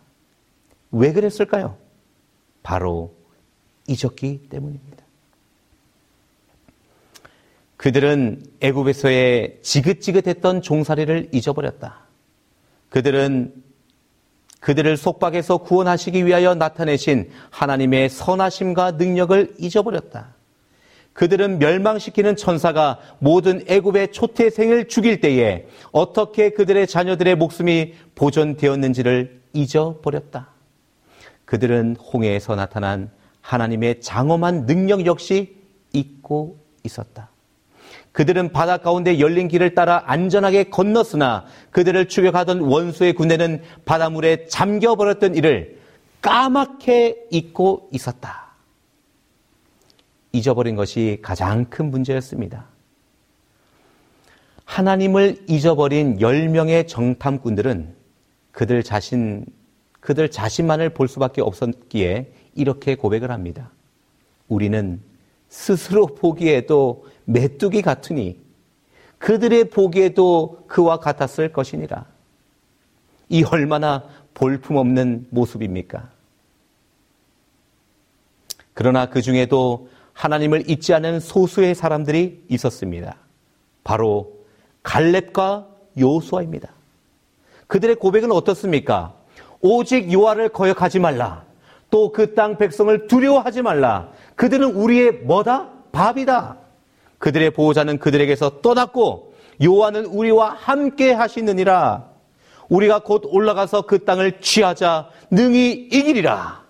왜 0.92 1.14
그랬을까요? 1.14 1.78
바로 2.64 3.16
잊었기 3.88 4.50
때문입니다. 4.50 5.06
그들은 7.78 8.44
애굽에서의 8.60 9.60
지긋지긋했던 9.62 10.62
종살이를 10.62 11.30
잊어버렸다. 11.32 12.02
그들은 12.90 13.64
그들을 14.60 14.98
속박해서 14.98 15.60
구원하시기 15.60 16.26
위하여 16.26 16.54
나타내신 16.54 17.32
하나님의 17.52 18.10
선하심과 18.10 18.92
능력을 18.92 19.56
잊어버렸다. 19.60 20.36
그들은 21.20 21.60
멸망시키는 21.60 22.38
천사가 22.38 22.98
모든 23.20 23.62
애굽의 23.68 24.14
초태생을 24.14 24.88
죽일 24.88 25.20
때에 25.20 25.66
어떻게 25.92 26.52
그들의 26.52 26.88
자녀들의 26.88 27.36
목숨이 27.36 27.94
보존되었는지를 28.16 29.42
잊어버렸다. 29.52 30.48
그들은 31.44 31.98
홍해에서 31.98 32.56
나타난 32.56 33.12
하나님의 33.42 34.00
장엄한 34.00 34.66
능력 34.66 35.06
역시 35.06 35.58
잊고 35.92 36.58
있었다. 36.86 37.32
그들은 38.14 38.54
바다 38.54 38.78
가운데 38.78 39.20
열린 39.20 39.50
길을 39.50 39.76
따라 39.76 40.04
안전하게 40.06 40.70
건넜으나 40.70 41.44
그들을 41.72 42.08
추격하던 42.08 42.62
원수의 42.62 43.12
군대는 43.12 43.62
바닷물에 43.84 44.46
잠겨버렸던 44.46 45.36
일을 45.36 45.82
까맣게 46.22 47.28
잊고 47.30 47.90
있었다. 47.92 48.49
잊어버린 50.32 50.76
것이 50.76 51.20
가장 51.22 51.65
큰 51.65 51.89
문제였습니다. 51.92 52.65
하나님을 54.65 55.46
잊어버린 55.48 56.20
10명의 56.20 56.88
정탐꾼들은 56.88 57.96
그들 58.52 58.84
자신, 58.84 59.46
그들 60.00 60.30
자신만을 60.30 60.94
볼 60.94 61.08
수밖에 61.08 61.42
없었기에 61.42 62.32
이렇게 62.56 62.96
고백을 62.96 63.32
합니다. 63.32 63.72
우리는 64.48 65.02
스스로 65.50 66.06
보기에도 66.06 67.06
메뚜기 67.26 67.82
같으니 67.82 68.39
그들의 69.18 69.70
보기에도 69.70 70.63
그와 70.68 71.00
같았을 71.00 71.52
것이니라. 71.52 72.06
이 73.30 73.44
얼마나 73.44 74.04
볼품없는 74.34 75.28
모습입니까? 75.30 76.10
그러나 78.74 79.10
그 79.10 79.22
중에도 79.22 79.89
하나님을 80.20 80.70
잊지 80.70 80.94
않은 80.96 81.22
소수의 81.22 81.74
사람들이 81.76 82.44
있었습니다. 82.50 83.16
바로 83.86 84.34
갈렙과 84.84 85.66
요수아입니다. 85.98 86.70
그들의 87.68 87.96
고백은 87.96 88.30
어떻습니까? 88.34 89.14
오직 89.62 90.12
요아를 90.12 90.50
거역하지 90.50 91.00
말라. 91.00 91.46
또 91.90 92.12
그 92.12 92.36
땅 92.36 92.58
백성을 92.58 93.08
두려워하지 93.08 93.62
말라. 93.62 94.12
그들은 94.36 94.74
우리의 94.76 95.12
뭐다? 95.24 95.70
밥이다. 95.94 96.58
그들의 97.18 97.52
보호자는 97.52 97.98
그들에게서 98.00 98.60
떠났고 98.62 99.34
요아는 99.64 100.06
우리와 100.06 100.50
함께 100.50 101.14
하시느니라. 101.14 102.10
우리가 102.68 103.00
곧 103.00 103.24
올라가서 103.26 103.84
그 103.84 104.04
땅을 104.04 104.42
취하자 104.42 105.10
능히 105.32 105.72
이기리라. 105.72 106.62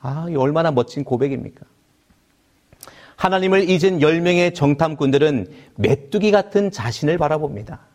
아, 0.00 0.26
이 0.30 0.36
얼마나 0.36 0.70
멋진 0.70 1.04
고백입니까? 1.04 1.66
하나님을 3.22 3.70
잊은 3.70 4.00
10명의 4.00 4.52
정탐꾼들은 4.52 5.46
메뚜기 5.76 6.32
같은 6.32 6.72
자신을 6.72 7.18
바라봅니다. 7.18 7.86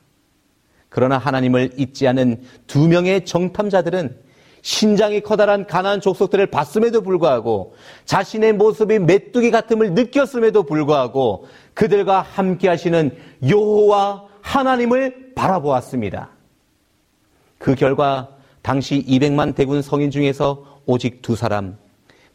그러나 0.88 1.18
하나님을 1.18 1.72
잊지 1.76 2.08
않은 2.08 2.44
두 2.66 2.88
명의 2.88 3.26
정탐자들은 3.26 4.16
신장이 4.62 5.20
커다란 5.20 5.68
가난안 5.68 6.00
족속들을 6.00 6.48
봤음에도 6.48 7.02
불구하고 7.02 7.76
자신의 8.06 8.54
모습이 8.54 9.00
메뚜기 9.00 9.52
같음을 9.52 9.96
느꼈음에도 9.96 10.64
불구하고 10.64 11.48
그들과 11.74 12.22
함께 12.22 12.70
하시는 12.70 13.12
여호와 13.46 14.28
하나님을 14.40 15.34
바라보았습니다. 15.36 16.30
그 17.58 17.76
결과 17.76 18.30
당시 18.62 19.04
200만 19.06 19.56
대군 19.56 19.82
성인 19.82 20.10
중에서 20.10 20.80
오직 20.86 21.22
두 21.22 21.36
사람 21.36 21.78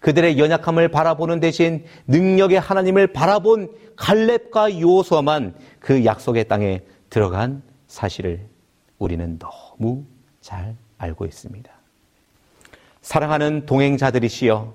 그들의 0.02 0.36
연약함을 0.36 0.88
바라보는 0.88 1.38
대신 1.38 1.84
능력의 2.08 2.58
하나님을 2.58 3.12
바라본 3.12 3.72
갈렙과 3.96 4.80
요호수아만 4.80 5.54
그 5.78 6.04
약속의 6.04 6.48
땅에 6.48 6.80
들어간 7.08 7.62
사실을 7.86 8.44
우리는 8.98 9.38
너무 9.38 10.04
잘 10.40 10.76
알고 10.98 11.24
있습니다. 11.24 11.72
사랑하는 13.00 13.64
동행자들이시여, 13.66 14.74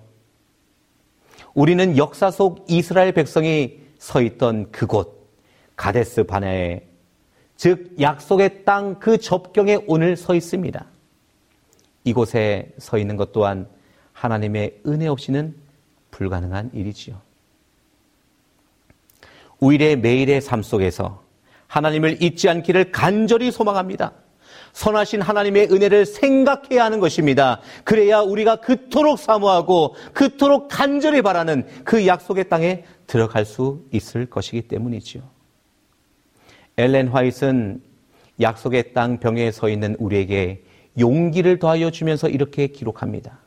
우리는 1.54 1.98
역사 1.98 2.32
속 2.32 2.66
이스라엘 2.70 3.12
백성이 3.12 3.80
서 4.00 4.22
있던 4.22 4.72
그곳 4.72 5.28
가데스 5.76 6.24
바네에 6.24 6.88
즉 7.58 7.96
약속의 8.00 8.64
땅 8.64 9.00
그 9.00 9.18
접경에 9.18 9.80
오늘 9.88 10.16
서 10.16 10.36
있습니다. 10.36 10.86
이곳에 12.04 12.72
서 12.78 12.98
있는 12.98 13.18
것 13.18 13.32
또한 13.32 13.68
하나님의 14.18 14.82
은혜 14.88 15.08
없이는 15.08 15.56
불가능한 16.12 16.72
일이지요. 16.74 17.22
우리의 19.60 19.98
매일의 19.98 20.42
삶 20.42 20.64
속에서 20.64 21.24
하나님을 21.68 22.22
잊지 22.22 22.50
않기를 22.50 22.92
간절히 22.92 23.52
소망합니다. 23.52 24.14
선하신 24.74 25.22
하나님의 25.22 25.72
은혜를 25.72 26.06
생각해야 26.06 26.86
하는 26.86 27.00
것입니다. 27.00 27.62
그래야 27.84 28.22
우리가 28.22 28.58
그토록 28.58 29.20
사모하고 29.20 29.96
그토록 30.14 30.68
간절히 30.70 31.22
바라는 31.22 31.68
그 31.84 32.06
약속의 32.08 32.50
땅에 32.50 32.86
들어갈 33.06 33.46
수 33.46 33.86
있을 33.92 34.28
것이기 34.28 34.64
때문이지요. 34.64 35.24
엘렌 36.78 37.08
화이트는 37.08 37.82
약속의 38.40 38.94
땅 38.94 39.20
병에 39.20 39.52
서 39.52 39.70
있는 39.70 39.96
우리에게 40.00 40.64
용기를 41.00 41.60
더하여 41.60 41.92
주면서 41.92 42.30
이렇게 42.30 42.68
기록합니다. 42.68 43.47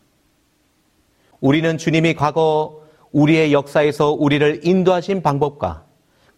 우리는 1.41 1.79
주님이 1.79 2.15
과거 2.15 2.83
우리의 3.13 3.53
역사에서 3.53 4.13
우리를 4.13 4.61
인도하신 4.63 5.23
방법과 5.23 5.85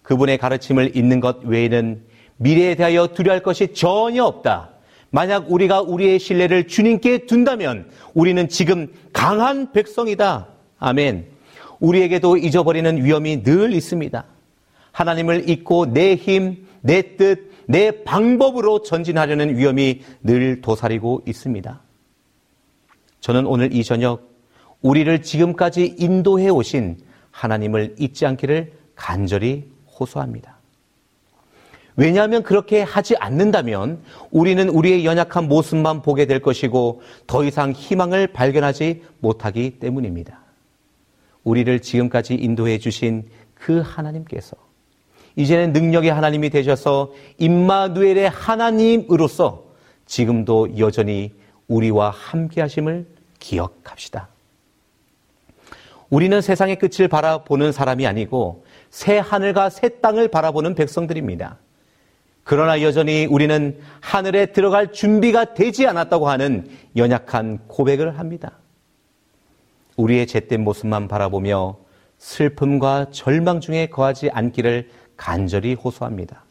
그분의 0.03 0.39
가르침을 0.39 0.97
잊는 0.97 1.21
것 1.21 1.45
외에는 1.45 2.03
미래에 2.37 2.75
대하여 2.75 3.09
두려할 3.09 3.43
것이 3.43 3.75
전혀 3.75 4.25
없다. 4.25 4.71
만약 5.11 5.53
우리가 5.53 5.83
우리의 5.83 6.19
신뢰를 6.19 6.67
주님께 6.67 7.27
둔다면 7.27 7.91
우리는 8.15 8.49
지금 8.49 8.89
강한 9.13 9.73
백성이다. 9.73 10.49
아멘. 10.79 11.27
우리에게도 11.81 12.39
잊어버리는 12.39 13.05
위험이 13.05 13.43
늘 13.43 13.73
있습니다. 13.75 14.25
하나님을 14.93 15.49
잊고 15.51 15.93
내 15.93 16.15
힘, 16.15 16.67
내 16.81 17.17
뜻, 17.17 17.51
내 17.67 18.03
방법으로 18.05 18.83
전진하려는 18.83 19.57
위험이 19.57 20.01
늘 20.23 20.61
도사리고 20.61 21.23
있습니다. 21.27 21.81
저는 23.21 23.47
오늘 23.47 23.75
이 23.75 23.85
저녁 23.85 24.32
우리를 24.83 25.23
지금까지 25.23 25.97
인도해 25.99 26.49
오신 26.49 26.99
하나님을 27.31 27.97
잊지 27.99 28.27
않기를 28.27 28.73
간절히 28.95 29.65
호소합니다. 29.99 30.59
왜냐하면 31.97 32.43
그렇게 32.43 32.83
하지 32.83 33.17
않는다면 33.17 34.03
우리는 34.31 34.69
우리의 34.69 35.05
연약한 35.05 35.49
모습만 35.49 36.03
보게 36.03 36.27
될 36.27 36.41
것이고 36.41 37.03
더 37.27 37.45
이상 37.45 37.73
희망을 37.73 38.29
발견하지 38.29 39.03
못하기 39.21 39.79
때문입니다. 39.79 40.41
우리를 41.45 41.81
지금까지 41.81 42.35
인도해 42.35 42.79
주신 42.79 43.29
그 43.55 43.81
하나님께서 43.81 44.57
이제는 45.37 45.73
능력의 45.73 46.13
하나님이 46.13 46.51
되셔서 46.51 47.13
임마누엘의 47.39 48.29
하나님으로서 48.31 49.65
지금도 50.07 50.79
여전히 50.79 51.33
우리와 51.69 52.11
함께 52.11 52.61
하심을 52.61 53.07
기억합시다. 53.39 54.32
우리는 56.13 56.43
세상의 56.43 56.77
끝을 56.77 57.09
바라보는 57.09 57.73
사람이 57.73 58.07
아니고 58.07 58.67
새 58.91 59.17
하늘과 59.17 59.71
새 59.71 60.01
땅을 60.03 60.29
바라보는 60.29 60.75
백성들입니다. 60.75 61.57
그러나 62.45 62.83
여전히 62.83 63.25
우리는 63.25 63.81
하늘에 64.03 64.53
들어갈 64.53 64.93
준비가 64.93 65.55
되지 65.55 65.87
않았다고 65.87 66.29
하는 66.29 66.69
연약한 66.97 67.61
고백을 67.67 68.19
합니다. 68.19 68.59
우리의 69.97 70.27
잿된 70.27 70.63
모습만 70.63 71.09
바라보며 71.09 71.79
슬픔과 72.19 73.07
절망 73.11 73.61
중에 73.61 73.87
거하지 73.87 74.29
않기를 74.29 74.91
간절히 75.17 75.73
호소합니다. 75.73 76.45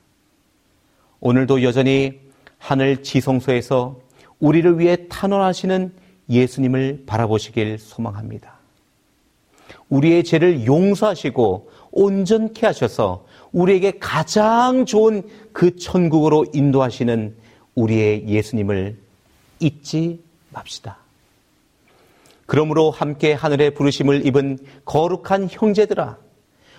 오늘도 1.19 1.61
여전히 1.61 2.19
하늘 2.57 3.03
지성소에서 3.03 3.99
우리를 4.39 4.79
위해 4.79 4.97
탄원하시는 5.07 5.93
예수님을 6.31 7.03
바라보시길 7.05 7.77
소망합니다. 7.77 8.60
우리의 9.91 10.23
죄를 10.23 10.65
용서하시고 10.65 11.69
온전케 11.91 12.65
하셔서 12.65 13.25
우리에게 13.51 13.99
가장 13.99 14.85
좋은 14.85 15.23
그 15.51 15.75
천국으로 15.75 16.45
인도하시는 16.53 17.35
우리의 17.75 18.27
예수님을 18.27 18.97
잊지 19.59 20.21
맙시다. 20.49 20.97
그러므로 22.45 22.89
함께 22.89 23.33
하늘의 23.33 23.73
부르심을 23.73 24.25
입은 24.25 24.57
거룩한 24.85 25.49
형제들아, 25.51 26.17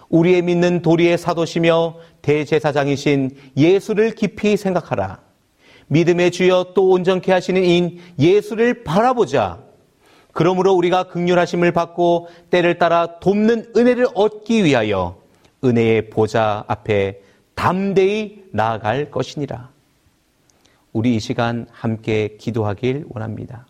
우리의 0.09 0.43
믿는 0.43 0.83
도리의 0.83 1.17
사도시며 1.17 1.97
대제사장이신 2.23 3.31
예수를 3.57 4.15
깊이 4.15 4.57
생각하라. 4.57 5.21
믿음의 5.89 6.31
주여 6.31 6.73
또 6.75 6.91
온전케 6.91 7.33
하시는 7.33 7.63
인 7.65 7.99
예수를 8.19 8.85
바라보자. 8.85 9.61
그러므로 10.33 10.73
우리가 10.73 11.05
극률하심을 11.05 11.73
받고 11.73 12.29
때를 12.51 12.79
따라 12.79 13.19
돕는 13.21 13.73
은혜를 13.77 14.09
얻기 14.15 14.65
위하여 14.65 15.19
은혜의 15.63 16.11
보좌 16.11 16.65
앞에 16.67 17.21
담대히 17.55 18.45
나아갈 18.51 19.11
것이니라. 19.11 19.71
우리 20.93 21.17
이 21.17 21.21
시간 21.21 21.67
함께 21.71 22.37
기도하길 22.39 23.07
원합니다. 23.09 23.67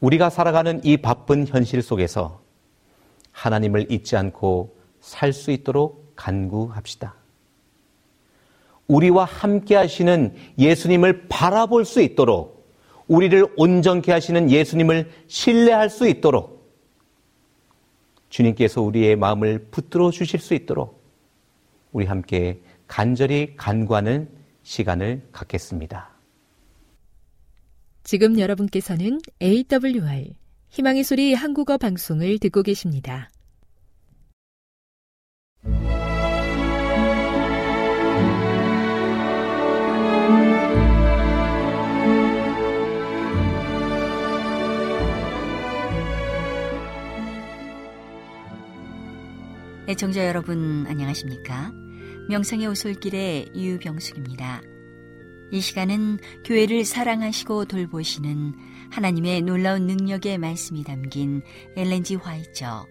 우리가 0.00 0.30
살아가는 0.30 0.80
이 0.82 0.96
바쁜 0.96 1.46
현실 1.46 1.82
속에서 1.82 2.40
하나님을 3.32 3.92
잊지 3.92 4.16
않고 4.16 4.76
살 5.00 5.32
수 5.32 5.50
있도록 5.50 6.12
간구합시다. 6.16 7.14
우리와 8.86 9.24
함께 9.24 9.76
하시는 9.76 10.34
예수님을 10.58 11.28
바라볼 11.28 11.84
수 11.84 12.02
있도록 12.02 12.59
우리를 13.10 13.44
온전케 13.56 14.12
하시는 14.12 14.48
예수님을 14.48 15.10
신뢰할 15.26 15.90
수 15.90 16.06
있도록 16.08 16.70
주님께서 18.28 18.82
우리의 18.82 19.16
마음을 19.16 19.66
붙들어 19.72 20.12
주실 20.12 20.38
수 20.38 20.54
있도록 20.54 21.02
우리 21.90 22.06
함께 22.06 22.60
간절히 22.86 23.56
간구하는 23.56 24.28
시간을 24.62 25.26
갖겠습니다. 25.32 26.08
지금 28.04 28.38
여러분께서는 28.38 29.18
AWR 29.42 30.30
희망의 30.68 31.02
소리 31.02 31.34
한국어 31.34 31.78
방송을 31.78 32.38
듣고 32.38 32.62
계십니다. 32.62 33.28
애청자 49.90 50.24
여러분 50.24 50.86
안녕하십니까? 50.86 51.72
명성의 52.28 52.68
오솔길의 52.68 53.50
유병숙입니다. 53.56 54.62
이 55.50 55.60
시간은 55.60 56.18
교회를 56.44 56.84
사랑하시고 56.84 57.64
돌보시는 57.64 58.54
하나님의 58.92 59.42
놀라운 59.42 59.88
능력의 59.88 60.38
말씀이 60.38 60.84
담긴 60.84 61.42
엘렌지 61.76 62.14
화이처 62.14 62.86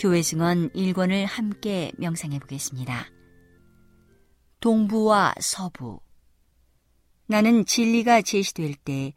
교회 0.00 0.22
증언 0.22 0.70
1권을 0.70 1.24
함께 1.24 1.92
명상해 1.98 2.40
보겠습니다. 2.40 3.06
동부와 4.58 5.34
서부 5.38 6.00
나는 7.28 7.64
진리가 7.64 8.22
제시될 8.22 8.74
때 8.74 9.14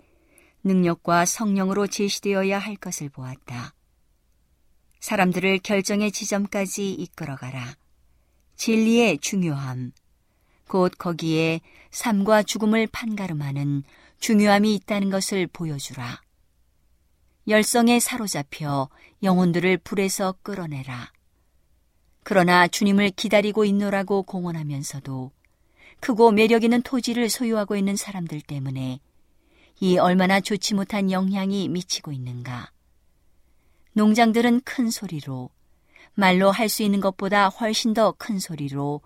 능력과 0.63 1.25
성령으로 1.25 1.87
제시되어야 1.87 2.59
할 2.59 2.75
것을 2.75 3.09
보았다. 3.09 3.73
사람들을 5.03 5.59
결정의 5.59 6.13
지점까지 6.13 6.93
이끌어가라. 6.93 7.75
진리의 8.55 9.17
중요함, 9.17 9.91
곧 10.69 10.93
거기에 10.97 11.59
삶과 11.91 12.43
죽음을 12.43 12.87
판가름하는 12.87 13.83
중요함이 14.21 14.73
있다는 14.75 15.09
것을 15.09 15.47
보여주라. 15.47 16.21
열성에 17.49 17.99
사로잡혀 17.99 18.87
영혼들을 19.21 19.79
불에서 19.79 20.35
끌어내라. 20.41 21.11
그러나 22.23 22.69
주님을 22.69 23.09
기다리고 23.09 23.65
있노라고 23.65 24.23
공언하면서도 24.23 25.31
크고 25.99 26.31
매력 26.31 26.63
있는 26.63 26.81
토지를 26.81 27.29
소유하고 27.29 27.75
있는 27.75 27.97
사람들 27.97 28.39
때문에 28.39 29.01
이 29.81 29.97
얼마나 29.97 30.39
좋지 30.39 30.75
못한 30.75 31.11
영향이 31.11 31.67
미치고 31.67 32.13
있는가. 32.13 32.72
농장들은 33.93 34.61
큰 34.61 34.89
소리로 34.89 35.49
말로 36.15 36.51
할 36.51 36.69
수 36.69 36.83
있는 36.83 36.99
것보다 37.01 37.49
훨씬 37.49 37.93
더 37.93 38.11
큰 38.13 38.39
소리로 38.39 39.01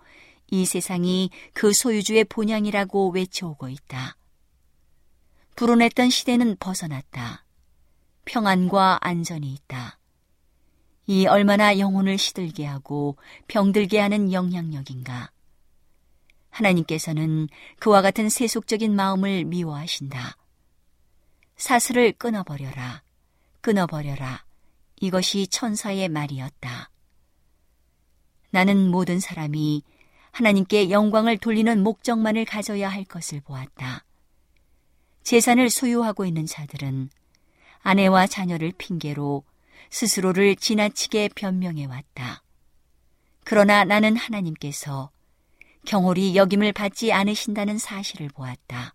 이 0.50 0.64
세상이 0.64 1.30
그 1.52 1.72
소유주의 1.72 2.24
본향이라고 2.24 3.10
외쳐오고 3.10 3.68
있다. 3.68 4.16
불온했던 5.56 6.10
시대는 6.10 6.56
벗어났다. 6.58 7.44
평안과 8.24 8.98
안전이 9.00 9.52
있다. 9.52 9.98
이 11.06 11.26
얼마나 11.26 11.78
영혼을 11.78 12.18
시들게 12.18 12.64
하고 12.66 13.16
병들게 13.48 13.98
하는 13.98 14.32
영향력인가. 14.32 15.30
하나님께서는 16.50 17.48
그와 17.78 18.02
같은 18.02 18.28
세속적인 18.28 18.94
마음을 18.94 19.44
미워하신다. 19.44 20.36
사슬을 21.56 22.12
끊어버려라. 22.12 23.02
끊어버려라. 23.60 24.44
이것이 25.00 25.46
천사의 25.48 26.08
말이었다. 26.08 26.90
나는 28.50 28.90
모든 28.90 29.20
사람이 29.20 29.82
하나님께 30.30 30.90
영광을 30.90 31.38
돌리는 31.38 31.82
목적만을 31.82 32.44
가져야 32.44 32.88
할 32.88 33.04
것을 33.04 33.40
보았다. 33.40 34.04
재산을 35.22 35.68
소유하고 35.68 36.24
있는 36.24 36.46
자들은 36.46 37.10
아내와 37.80 38.26
자녀를 38.26 38.72
핑계로 38.78 39.44
스스로를 39.90 40.56
지나치게 40.56 41.30
변명해 41.34 41.86
왔다. 41.86 42.42
그러나 43.44 43.84
나는 43.84 44.16
하나님께서 44.16 45.10
경홀히 45.84 46.36
여김을 46.36 46.72
받지 46.72 47.12
않으신다는 47.12 47.78
사실을 47.78 48.28
보았다. 48.28 48.94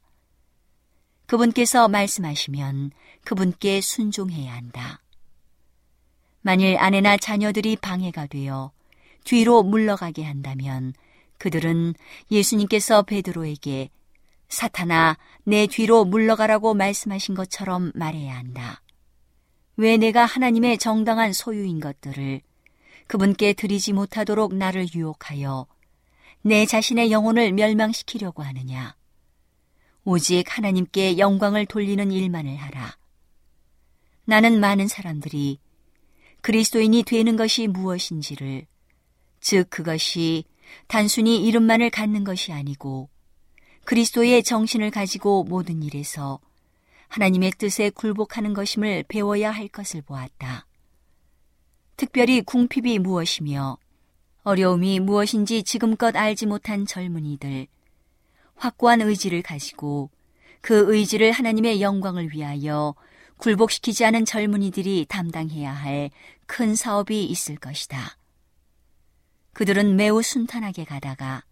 그분께서 1.25 1.87
말씀하시면 1.87 2.91
그분께 3.23 3.81
순종해야 3.81 4.53
한다. 4.53 5.02
만일 6.43 6.77
아내나 6.77 7.17
자녀들이 7.17 7.77
방해가 7.77 8.27
되어 8.27 8.71
뒤로 9.23 9.63
물러가게 9.63 10.23
한다면 10.23 10.93
그들은 11.37 11.93
예수님께서 12.29 13.03
베드로에게 13.03 13.89
사탄아 14.49 15.17
내 15.45 15.67
뒤로 15.67 16.05
물러가라고 16.05 16.73
말씀하신 16.73 17.33
것처럼 17.33 17.91
말해야 17.95 18.35
한다. 18.35 18.81
왜 19.77 19.97
내가 19.97 20.25
하나님의 20.25 20.77
정당한 20.77 21.33
소유인 21.33 21.79
것들을 21.79 22.41
그분께 23.07 23.53
드리지 23.53 23.93
못하도록 23.93 24.53
나를 24.53 24.87
유혹하여 24.93 25.65
내 26.41 26.65
자신의 26.65 27.11
영혼을 27.11 27.53
멸망시키려고 27.53 28.43
하느냐? 28.43 28.95
오직 30.03 30.43
하나님께 30.57 31.17
영광을 31.17 31.65
돌리는 31.65 32.11
일만을 32.11 32.57
하라. 32.57 32.97
나는 34.25 34.59
많은 34.59 34.87
사람들이 34.87 35.59
그리스도인이 36.43 37.03
되는 37.03 37.37
것이 37.37 37.67
무엇인지를, 37.67 38.67
즉 39.39 39.69
그것이 39.69 40.43
단순히 40.87 41.45
이름만을 41.45 41.89
갖는 41.89 42.25
것이 42.25 42.51
아니고 42.51 43.09
그리스도의 43.85 44.43
정신을 44.43 44.91
가지고 44.91 45.45
모든 45.45 45.81
일에서 45.81 46.41
하나님의 47.07 47.53
뜻에 47.57 47.89
굴복하는 47.91 48.53
것임을 48.53 49.05
배워야 49.07 49.51
할 49.51 49.69
것을 49.69 50.01
보았다. 50.01 50.67
특별히 51.95 52.41
궁핍이 52.41 52.99
무엇이며 52.99 53.77
어려움이 54.43 54.99
무엇인지 54.99 55.63
지금껏 55.63 56.13
알지 56.13 56.47
못한 56.47 56.85
젊은이들, 56.85 57.67
확고한 58.55 58.99
의지를 58.99 59.41
가지고 59.43 60.09
그 60.59 60.93
의지를 60.93 61.31
하나님의 61.31 61.81
영광을 61.81 62.33
위하여 62.33 62.95
굴복시키지 63.43 64.05
않은 64.05 64.23
젊은이들이 64.23 65.05
담당해야 65.09 65.71
할 65.71 66.11
큰 66.53 66.75
사업이 66.75 67.25
있을 67.25 67.55
것이다. 67.55 68.15
그들은 69.53 69.95
매우 69.95 70.21
순탄하게 70.21 70.85
가다가 70.85 71.43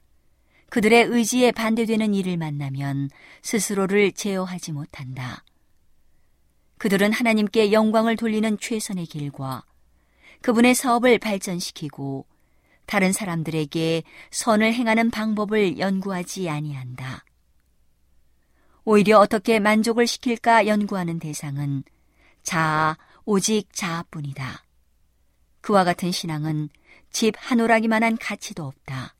그들의 0.70 1.06
의지에 1.06 1.52
반대되는 1.52 2.14
일을 2.14 2.38
만나면 2.38 3.10
스스로를 3.42 4.12
제어하지 4.12 4.74
못한다. 4.74 5.44
그들은 6.78 7.14
하나님께 7.14 7.72
영광을 7.72 8.16
돌리는 8.16 8.60
최선의 8.60 9.08
길과 9.08 9.64
그분의 10.44 10.76
사업을 10.76 11.18
발전시키고 11.18 12.28
다른 12.86 13.12
사람들에게 13.12 14.04
선을 14.30 14.72
행하는 14.72 15.10
방법을 15.10 15.80
연구하지 15.80 16.48
아니한다. 16.48 17.26
오히려 18.84 19.18
어떻게 19.18 19.58
만족을 19.58 20.06
시킬까 20.06 20.68
연구하는 20.68 21.18
대상은 21.18 21.84
자아, 22.44 23.00
오직 23.26 23.74
자아뿐이다. 23.74 24.66
그와 25.62 25.84
같은 25.84 26.12
신앙은 26.12 26.70
집 27.12 27.36
한 27.38 27.60
오라기만한 27.60 28.18
가치도 28.18 28.64
없다. 28.64 29.16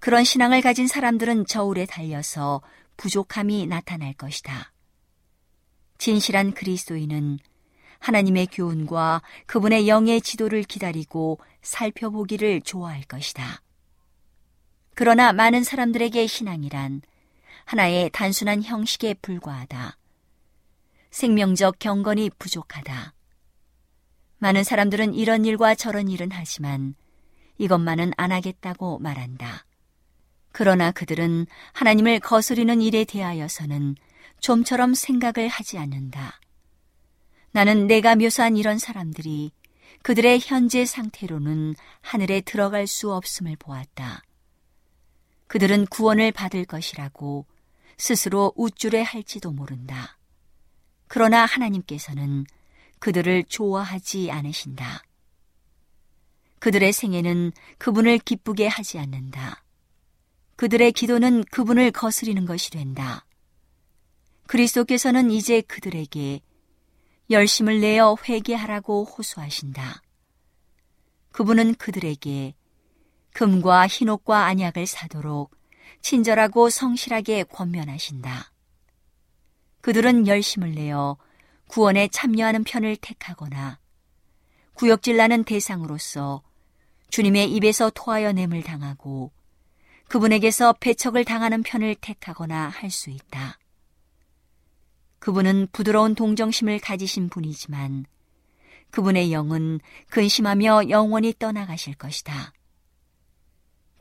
그런 0.00 0.24
신앙을 0.24 0.60
가진 0.62 0.86
사람들은 0.86 1.46
저울에 1.46 1.86
달려서 1.86 2.60
부족함이 2.96 3.66
나타날 3.66 4.14
것이다. 4.14 4.72
진실한 5.98 6.52
그리스도인은 6.52 7.38
하나님의 8.00 8.48
교훈과 8.48 9.22
그분의 9.46 9.86
영의 9.86 10.20
지도를 10.20 10.64
기다리고 10.64 11.38
살펴보기를 11.62 12.62
좋아할 12.62 13.02
것이다. 13.04 13.62
그러나 14.94 15.32
많은 15.32 15.62
사람들에게 15.62 16.26
신앙이란 16.26 17.02
하나의 17.64 18.10
단순한 18.10 18.64
형식에 18.64 19.14
불과하다. 19.14 19.96
생명적 21.12 21.78
경건이 21.78 22.30
부족하다. 22.38 23.14
많은 24.42 24.64
사람들은 24.64 25.14
이런 25.14 25.44
일과 25.44 25.76
저런 25.76 26.08
일은 26.08 26.30
하지만 26.32 26.96
이것만은 27.58 28.10
안 28.16 28.32
하겠다고 28.32 28.98
말한다. 28.98 29.64
그러나 30.50 30.90
그들은 30.90 31.46
하나님을 31.72 32.18
거스리는 32.18 32.82
일에 32.82 33.04
대하여서는 33.04 33.94
좀처럼 34.40 34.94
생각을 34.94 35.46
하지 35.46 35.78
않는다. 35.78 36.40
나는 37.52 37.86
내가 37.86 38.16
묘사한 38.16 38.56
이런 38.56 38.78
사람들이 38.78 39.52
그들의 40.02 40.40
현재 40.42 40.86
상태로는 40.86 41.76
하늘에 42.00 42.40
들어갈 42.40 42.88
수 42.88 43.12
없음을 43.12 43.54
보았다. 43.60 44.24
그들은 45.46 45.86
구원을 45.86 46.32
받을 46.32 46.64
것이라고 46.64 47.46
스스로 47.96 48.52
우쭐해 48.56 49.02
할지도 49.02 49.52
모른다. 49.52 50.18
그러나 51.06 51.44
하나님께서는 51.44 52.44
그들을 53.02 53.42
좋아하지 53.48 54.30
않으신다. 54.30 55.02
그들의 56.60 56.92
생애는 56.92 57.50
그분을 57.78 58.18
기쁘게 58.18 58.68
하지 58.68 59.00
않는다. 59.00 59.64
그들의 60.54 60.92
기도는 60.92 61.42
그분을 61.50 61.90
거스리는 61.90 62.46
것이 62.46 62.70
된다. 62.70 63.26
그리스도께서는 64.46 65.32
이제 65.32 65.62
그들에게 65.62 66.42
열심을 67.28 67.80
내어 67.80 68.16
회개하라고 68.24 69.02
호소하신다. 69.02 70.00
그분은 71.32 71.74
그들에게 71.74 72.54
금과 73.32 73.88
흰옷과 73.88 74.44
안약을 74.44 74.86
사도록 74.86 75.56
친절하고 76.02 76.70
성실하게 76.70 77.44
권면하신다. 77.44 78.52
그들은 79.80 80.28
열심을 80.28 80.76
내어 80.76 81.16
구원에 81.72 82.06
참여하는 82.08 82.64
편을 82.64 82.96
택하거나 82.96 83.78
구역질 84.74 85.16
나는 85.16 85.42
대상으로서 85.42 86.42
주님의 87.08 87.50
입에서 87.50 87.88
토하여 87.88 88.32
nem을 88.32 88.62
당하고 88.62 89.32
그분에게서 90.08 90.74
배척을 90.74 91.24
당하는 91.24 91.62
편을 91.62 91.94
택하거나 91.94 92.68
할 92.68 92.90
수 92.90 93.08
있다. 93.08 93.58
그분은 95.18 95.68
부드러운 95.72 96.14
동정심을 96.14 96.78
가지신 96.78 97.30
분이지만 97.30 98.04
그분의 98.90 99.32
영은 99.32 99.80
근심하며 100.10 100.90
영원히 100.90 101.32
떠나가실 101.38 101.94
것이다. 101.94 102.52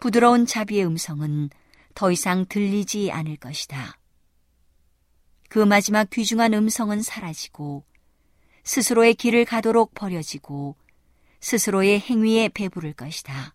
부드러운 0.01 0.45
자비의 0.45 0.85
음성은 0.87 1.51
더 1.95 2.11
이상 2.11 2.45
들리지 2.49 3.13
않을 3.13 3.37
것이다. 3.37 4.00
그 5.51 5.59
마지막 5.59 6.09
귀중한 6.09 6.53
음성은 6.53 7.01
사라지고 7.01 7.83
스스로의 8.63 9.15
길을 9.15 9.43
가도록 9.43 9.93
버려지고 9.93 10.77
스스로의 11.41 11.99
행위에 11.99 12.47
배부를 12.47 12.93
것이다. 12.93 13.53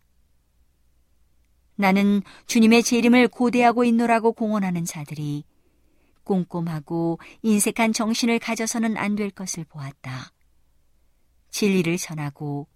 나는 1.75 2.21
주님의 2.45 2.83
재림을 2.83 3.29
고대하고 3.29 3.85
있노라고 3.85 4.33
공언하는 4.33 4.85
자들이 4.85 5.45
꼼꼼하고 6.25 7.19
인색한 7.41 7.95
정신을 7.95 8.41
가져서는 8.41 8.99
안 8.99 9.17
될 9.17 9.31
것을 9.31 9.65
보았다. 9.65 10.33
진리를 11.49 11.97
전하고 11.97 12.69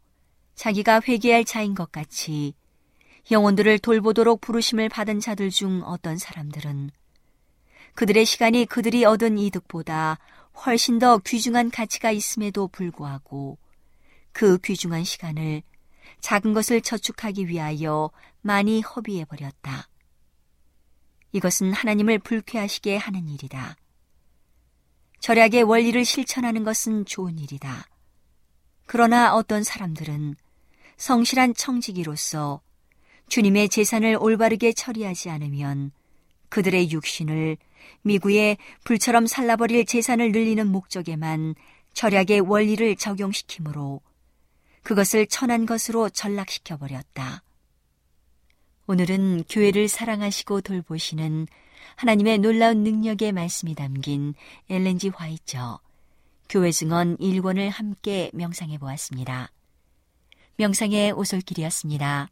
자기가 0.54 1.02
회개할 1.06 1.44
자인 1.44 1.74
것 1.74 1.92
같이 1.92 2.54
영혼들을 3.30 3.80
돌보도록 3.80 4.40
부르심을 4.40 4.88
받은 4.88 5.20
자들 5.20 5.50
중 5.50 5.82
어떤 5.84 6.16
사람들은 6.16 6.90
그들의 8.00 8.24
시간이 8.24 8.64
그들이 8.64 9.04
얻은 9.04 9.36
이득보다 9.36 10.18
훨씬 10.64 10.98
더 10.98 11.18
귀중한 11.18 11.70
가치가 11.70 12.10
있음에도 12.10 12.66
불구하고 12.68 13.58
그 14.32 14.56
귀중한 14.56 15.04
시간을 15.04 15.60
작은 16.20 16.54
것을 16.54 16.80
저축하기 16.80 17.48
위하여 17.48 18.10
많이 18.40 18.80
허비해 18.80 19.26
버렸다. 19.26 19.86
이것은 21.32 21.74
하나님을 21.74 22.20
불쾌하시게 22.20 22.96
하는 22.96 23.28
일이다. 23.28 23.76
절약의 25.18 25.64
원리를 25.64 26.02
실천하는 26.02 26.64
것은 26.64 27.04
좋은 27.04 27.38
일이다. 27.38 27.84
그러나 28.86 29.34
어떤 29.34 29.62
사람들은 29.62 30.36
성실한 30.96 31.52
청지기로서 31.52 32.62
주님의 33.28 33.68
재산을 33.68 34.16
올바르게 34.18 34.72
처리하지 34.72 35.28
않으면 35.28 35.92
그들의 36.48 36.92
육신을 36.92 37.58
미구의 38.02 38.56
불처럼 38.84 39.26
살라버릴 39.26 39.86
재산을 39.86 40.32
늘리는 40.32 40.66
목적에만 40.66 41.54
절약의 41.94 42.40
원리를 42.40 42.96
적용시키므로 42.96 44.00
그것을 44.82 45.26
천한 45.26 45.66
것으로 45.66 46.08
전락시켜 46.08 46.76
버렸다. 46.78 47.42
오늘은 48.86 49.44
교회를 49.48 49.88
사랑하시고 49.88 50.62
돌보시는 50.62 51.46
하나님의 51.96 52.38
놀라운 52.38 52.82
능력의 52.82 53.32
말씀이 53.32 53.74
담긴 53.74 54.34
엘렌지 54.68 55.08
화이처 55.08 55.80
교회 56.48 56.72
증언 56.72 57.16
1권을 57.18 57.70
함께 57.70 58.30
명상해 58.34 58.78
보았습니다. 58.78 59.52
명상의 60.56 61.12
오솔길이었습니다. 61.12 62.28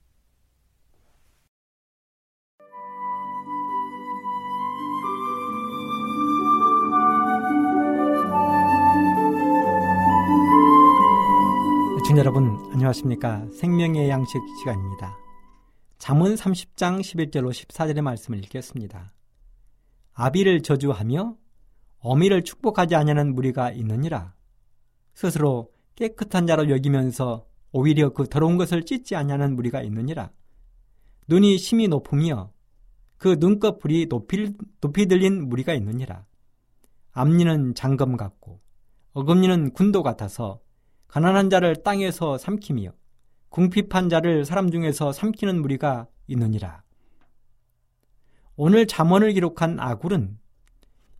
애청 12.08 12.16
여러분 12.16 12.56
안녕하십니까? 12.72 13.46
생명의 13.52 14.08
양식 14.08 14.40
시간입니다. 14.60 15.18
잠언 15.98 16.36
30장 16.36 17.00
11절로 17.00 17.50
14절의 17.50 18.00
말씀을 18.00 18.38
읽겠습니다. 18.44 19.12
아비를 20.14 20.62
저주하며 20.62 21.36
어미를 21.98 22.44
축복하지 22.44 22.94
아니하는 22.94 23.34
무리가 23.34 23.72
있느니라. 23.72 24.32
스스로 25.12 25.70
깨끗한 25.96 26.46
자로 26.46 26.70
여기면서 26.70 27.44
오히려 27.72 28.14
그 28.14 28.26
더러운 28.26 28.56
것을 28.56 28.86
찢지 28.86 29.14
아니하는 29.14 29.54
무리가 29.54 29.82
있느니라. 29.82 30.30
눈이 31.26 31.58
심히 31.58 31.88
높으며 31.88 32.52
그 33.18 33.36
눈꺼풀이 33.38 34.08
높이, 34.08 34.54
높이 34.80 35.04
들린 35.04 35.46
무리가 35.46 35.74
있느니라. 35.74 36.24
앞니는 37.12 37.74
장검 37.74 38.16
같고 38.16 38.62
어금니는 39.12 39.74
군도 39.74 40.02
같아서 40.02 40.62
가난한 41.08 41.50
자를 41.50 41.82
땅에서 41.82 42.38
삼키며 42.38 42.92
궁핍한 43.48 44.08
자를 44.08 44.44
사람 44.44 44.70
중에서 44.70 45.12
삼키는 45.12 45.60
무리가 45.60 46.06
있느니라. 46.26 46.82
오늘 48.56 48.86
잠언을 48.86 49.32
기록한 49.32 49.80
아굴은 49.80 50.38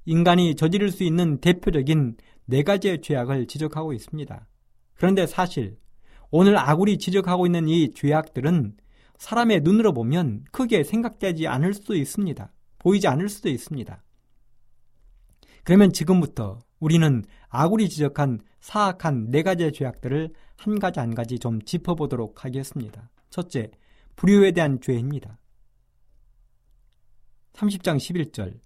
인간이 0.05 0.55
저지를 0.55 0.91
수 0.91 1.05
있는 1.05 1.41
대표적인 1.41 2.17
네 2.47 2.63
가지의 2.63 3.01
죄악을 3.01 3.47
지적하고 3.47 3.93
있습니다. 3.93 4.47
그런데 4.95 5.27
사실 5.27 5.79
오늘 6.31 6.59
아굴이 6.59 6.99
지적하고 6.99 7.47
있는 7.47 7.69
이 7.69 7.93
죄악들은 7.93 8.77
사람의 9.17 9.61
눈으로 9.63 9.93
보면 9.95 10.45
크게 10.53 10.85
생각되지 10.85 11.47
않을 11.47 11.73
수도 11.73 11.95
있습니다. 11.95 12.53
보이지 12.79 13.09
않을 13.09 13.29
수도 13.29 13.49
있습니다. 13.49 14.03
그러면 15.65 15.93
지금부터 15.93 16.59
우리는 16.81 17.25
아굴이 17.49 17.89
지적한 17.89 18.41
사악한 18.61 19.31
네 19.31 19.43
가지의 19.43 19.73
죄악들을 19.73 20.33
한 20.57 20.79
가지 20.79 21.01
한 21.01 21.15
가지 21.15 21.39
좀 21.39 21.63
짚어보도록 21.63 22.45
하겠습니다. 22.45 23.11
첫째, 23.31 23.71
불효에 24.17 24.53
대한 24.53 24.81
죄입니다. 24.81 25.39
30장 27.55 27.97
11절 27.97 28.61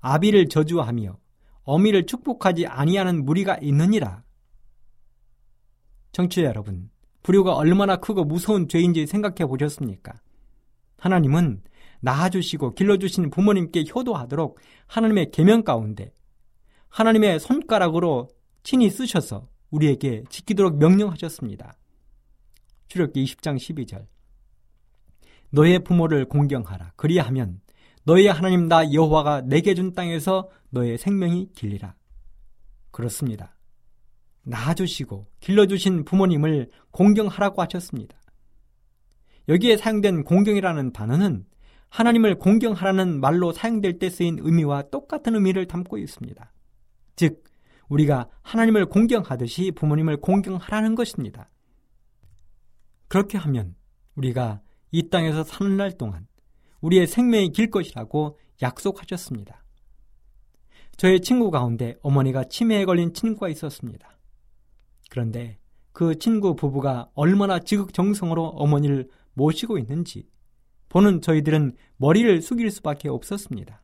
아비를 0.00 0.48
저주하며 0.48 1.18
어미를 1.64 2.06
축복하지 2.06 2.66
아니하는 2.66 3.24
무리가 3.24 3.58
있느니라. 3.60 4.22
청취자 6.12 6.46
여러분, 6.46 6.90
불효가 7.22 7.54
얼마나 7.54 7.96
크고 7.96 8.24
무서운 8.24 8.66
죄인지 8.68 9.06
생각해 9.06 9.46
보셨습니까? 9.46 10.20
하나님은 10.98 11.62
낳아주시고 12.00 12.74
길러주신 12.74 13.30
부모님께 13.30 13.84
효도하도록 13.94 14.58
하나님의 14.86 15.30
계명 15.30 15.62
가운데 15.62 16.12
하나님의 16.90 17.40
손가락으로 17.40 18.28
친히 18.62 18.90
쓰셔서 18.90 19.48
우리에게 19.70 20.24
지키도록 20.28 20.78
명령하셨습니다. 20.78 21.74
출애굽기 22.88 23.24
20장 23.24 23.56
12절 23.56 24.06
너의 25.50 25.78
부모를 25.80 26.26
공경하라. 26.26 26.92
그리하면 26.96 27.60
너의 28.04 28.26
하나님 28.26 28.68
나 28.68 28.92
여호와가 28.92 29.42
내게 29.42 29.74
준 29.74 29.94
땅에서 29.94 30.48
너의 30.70 30.98
생명이 30.98 31.50
길리라. 31.54 31.94
그렇습니다. 32.90 33.56
낳아주시고 34.42 35.26
길러주신 35.40 36.04
부모님을 36.04 36.70
공경하라고 36.90 37.62
하셨습니다. 37.62 38.16
여기에 39.48 39.76
사용된 39.76 40.24
공경이라는 40.24 40.92
단어는 40.92 41.44
하나님을 41.88 42.36
공경하라는 42.36 43.20
말로 43.20 43.52
사용될 43.52 43.98
때 43.98 44.10
쓰인 44.10 44.38
의미와 44.40 44.90
똑같은 44.90 45.34
의미를 45.34 45.66
담고 45.66 45.98
있습니다. 45.98 46.52
즉, 47.20 47.44
우리가 47.90 48.30
하나님을 48.40 48.86
공경하듯이 48.86 49.72
부모님을 49.72 50.22
공경하라는 50.22 50.94
것입니다. 50.94 51.50
그렇게 53.08 53.36
하면 53.36 53.74
우리가 54.14 54.62
이 54.90 55.10
땅에서 55.10 55.44
사는 55.44 55.76
날 55.76 55.98
동안 55.98 56.26
우리의 56.80 57.06
생명이 57.06 57.50
길 57.50 57.70
것이라고 57.70 58.38
약속하셨습니다. 58.62 59.62
저의 60.96 61.20
친구 61.20 61.50
가운데 61.50 61.94
어머니가 62.00 62.44
치매에 62.44 62.86
걸린 62.86 63.12
친구가 63.12 63.50
있었습니다. 63.50 64.18
그런데 65.10 65.58
그 65.92 66.18
친구 66.18 66.56
부부가 66.56 67.10
얼마나 67.12 67.58
지극정성으로 67.58 68.46
어머니를 68.46 69.10
모시고 69.34 69.76
있는지 69.76 70.26
보는 70.88 71.20
저희들은 71.20 71.72
머리를 71.98 72.40
숙일 72.40 72.70
수밖에 72.70 73.10
없었습니다. 73.10 73.82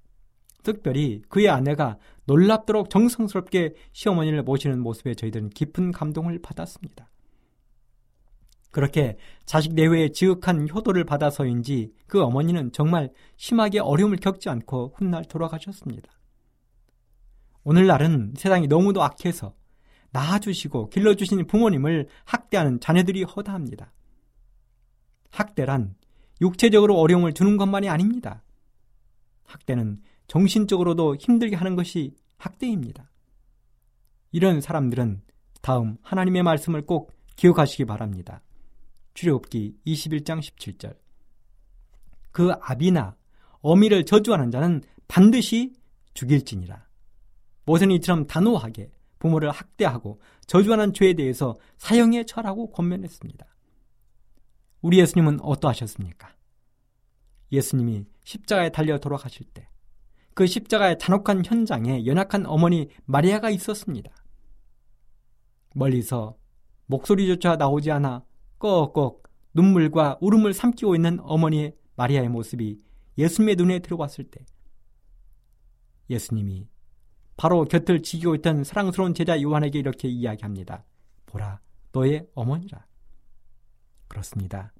특별히 0.67 1.23
그의 1.29 1.49
아내가 1.49 1.97
놀랍도록 2.25 2.91
정성스럽게 2.91 3.75
시어머니를 3.93 4.43
모시는 4.43 4.81
모습에 4.81 5.15
저희들은 5.15 5.51
깊은 5.51 5.93
감동을 5.93 6.41
받았습니다. 6.43 7.09
그렇게 8.73 9.17
자식 9.45 9.75
내외의 9.75 10.13
지극한 10.13 10.69
효도를 10.69 11.05
받아서인지 11.05 11.93
그 12.09 12.21
어머니는 12.21 12.73
정말 12.73 13.11
심하게 13.37 13.79
어려움을 13.79 14.17
겪지 14.17 14.49
않고 14.49 14.95
훗날 14.97 15.25
돌아가셨습니다. 15.25 16.11
오늘날은 17.63 18.35
세상이 18.37 18.67
너무도 18.67 19.05
악해서 19.05 19.55
낳아주시고 20.11 20.91
길러주신 20.91 21.47
부모님을 21.47 22.09
학대하는 22.25 22.81
자녀들이 22.81 23.23
허다합니다. 23.23 23.93
학대란 25.31 25.95
육체적으로 26.41 26.99
어려움을 26.99 27.35
주는 27.35 27.57
것만이 27.57 27.89
아닙니다. 27.89 28.43
학대는 29.45 30.03
정신적으로도 30.27 31.17
힘들게 31.17 31.57
하는 31.57 31.77
것이 31.77 32.15
학대입니다. 32.39 33.11
이런 34.33 34.61
사람들은 34.61 35.23
다음 35.63 35.97
하나님의 36.03 36.43
말씀을 36.43 36.83
꼭 36.83 37.13
기억하시기 37.37 37.85
바랍니다. 37.85 38.43
출애굽기 39.15 39.79
21장 39.87 40.41
17절. 40.41 40.97
그 42.33 42.53
아비나 42.61 43.17
어미를 43.61 44.05
저주하는 44.05 44.51
자는 44.51 44.83
반드시 45.09 45.75
죽일지니라. 46.15 46.87
모세는 47.65 47.95
이처럼 47.97 48.27
단호하게 48.27 48.93
부모를 49.19 49.51
학대하고 49.51 50.21
저주하는 50.47 50.93
죄에 50.93 51.15
대해서 51.15 51.57
사형에 51.79 52.25
처하라고 52.25 52.71
권면했습니다. 52.71 53.47
우리 54.83 55.01
예수님은 55.01 55.41
어떠하셨습니까? 55.41 56.35
예수님이 57.51 58.07
십자가에 58.25 58.71
달려 58.71 58.99
돌아가실 58.99 59.47
때 59.53 59.69
그 60.37 60.47
십자가의 60.47 60.99
잔혹한 60.99 61.43
현장에 61.43 62.05
연약한 62.05 62.45
어머니 62.45 62.91
마리아가 63.07 63.49
있었습니다. 63.49 64.13
멀리서 65.75 66.37
목소리조차 66.85 67.57
나오지 67.57 67.91
않아 67.91 68.23
꺽꺽 68.59 69.23
눈물과 69.55 70.19
울음을 70.21 70.53
삼키고 70.53 70.95
있는 70.95 71.21
어머니 71.23 71.73
마리아의 71.97 72.29
모습이 72.29 72.79
예수님의 73.17 73.57
눈에 73.57 73.79
들어왔을 73.79 74.25
때 74.25 74.45
예수님이 76.11 76.69
바로 77.39 77.65
곁을 77.65 78.03
지키고 78.03 78.35
있던 78.35 78.63
사랑스러운 78.63 79.15
제자 79.15 79.41
요한에게 79.41 79.79
이렇게 79.79 80.07
이야기합니다. 80.07 80.85
보라, 81.25 81.61
너의 81.93 82.27
어머니라. 82.35 82.85
그렇습니다. 84.07 84.75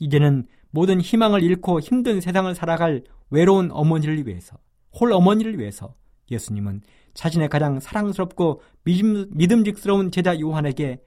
이제는 0.00 0.48
모든 0.70 1.00
희망을 1.00 1.44
잃고 1.44 1.78
힘든 1.78 2.20
세상을 2.20 2.52
살아갈 2.56 3.04
외로운 3.30 3.70
어머니를 3.70 4.26
위해서, 4.26 4.58
홀 4.92 5.12
어머니를 5.12 5.58
위해서 5.58 5.94
예수님은 6.30 6.82
자신의 7.14 7.48
가장 7.48 7.80
사랑스럽고 7.80 8.62
믿음, 8.84 9.64
직스러운 9.64 10.10
제자 10.10 10.38
요한에게 10.38 11.02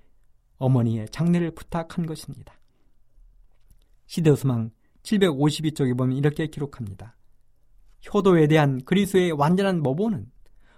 어머니의 0.57 1.07
장례를 1.09 1.51
부탁한 1.51 2.05
것입니다. 2.05 2.59
시대수망 4.05 4.71
752쪽에 5.03 5.97
보면 5.97 6.17
이렇게 6.17 6.47
기록합니다. 6.47 7.15
효도에 8.13 8.47
대한 8.47 8.83
그리스의 8.83 9.31
완전한 9.31 9.81
모보는 9.81 10.29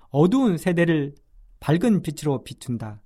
어두운 0.09 0.57
세대를 0.57 1.15
밝은 1.59 2.01
빛으로 2.03 2.43
비춘다. 2.43 3.01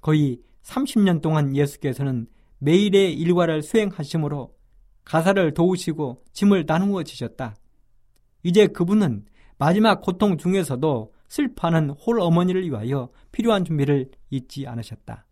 거의 0.00 0.40
30년 0.62 1.22
동안 1.22 1.56
예수께서는 1.56 2.26
매일의 2.58 3.14
일과를 3.14 3.62
수행하심으로 3.62 4.54
가사를 5.04 5.54
도우시고 5.54 6.18
짐을 6.32 6.64
나누어 6.66 7.02
지셨다. 7.02 7.54
이제 8.46 8.68
그분은 8.68 9.24
마지막 9.58 10.00
고통 10.02 10.38
중에서도 10.38 11.12
슬퍼하는 11.26 11.90
홀 11.90 12.20
어머니를 12.20 12.64
위하여 12.64 13.08
필요한 13.32 13.64
준비를 13.64 14.08
잊지 14.30 14.68
않으셨다. 14.68 15.26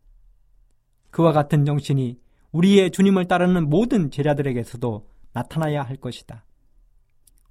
그와 1.13 1.31
같은 1.31 1.65
정신이 1.65 2.19
우리의 2.51 2.91
주님을 2.91 3.27
따르는 3.27 3.71
모든 3.71 4.11
제자들에게서도 4.11 5.07
나타나야 5.33 5.85
할 5.85 5.97
것이다. 5.97 6.45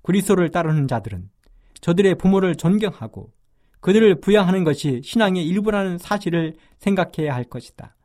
그리스도를 0.02 0.52
따르는 0.52 0.90
자들은 0.90 1.30
저들의 1.80 2.16
부모를 2.16 2.56
존경하고 2.56 3.32
그들을 3.80 4.20
부양하는 4.20 4.66
것이 4.66 5.00
신앙의 5.02 5.48
일부라는 5.48 5.98
사실을 5.98 6.56
생각해야 6.80 7.34
할 7.34 7.46
것이다. 7.46 7.96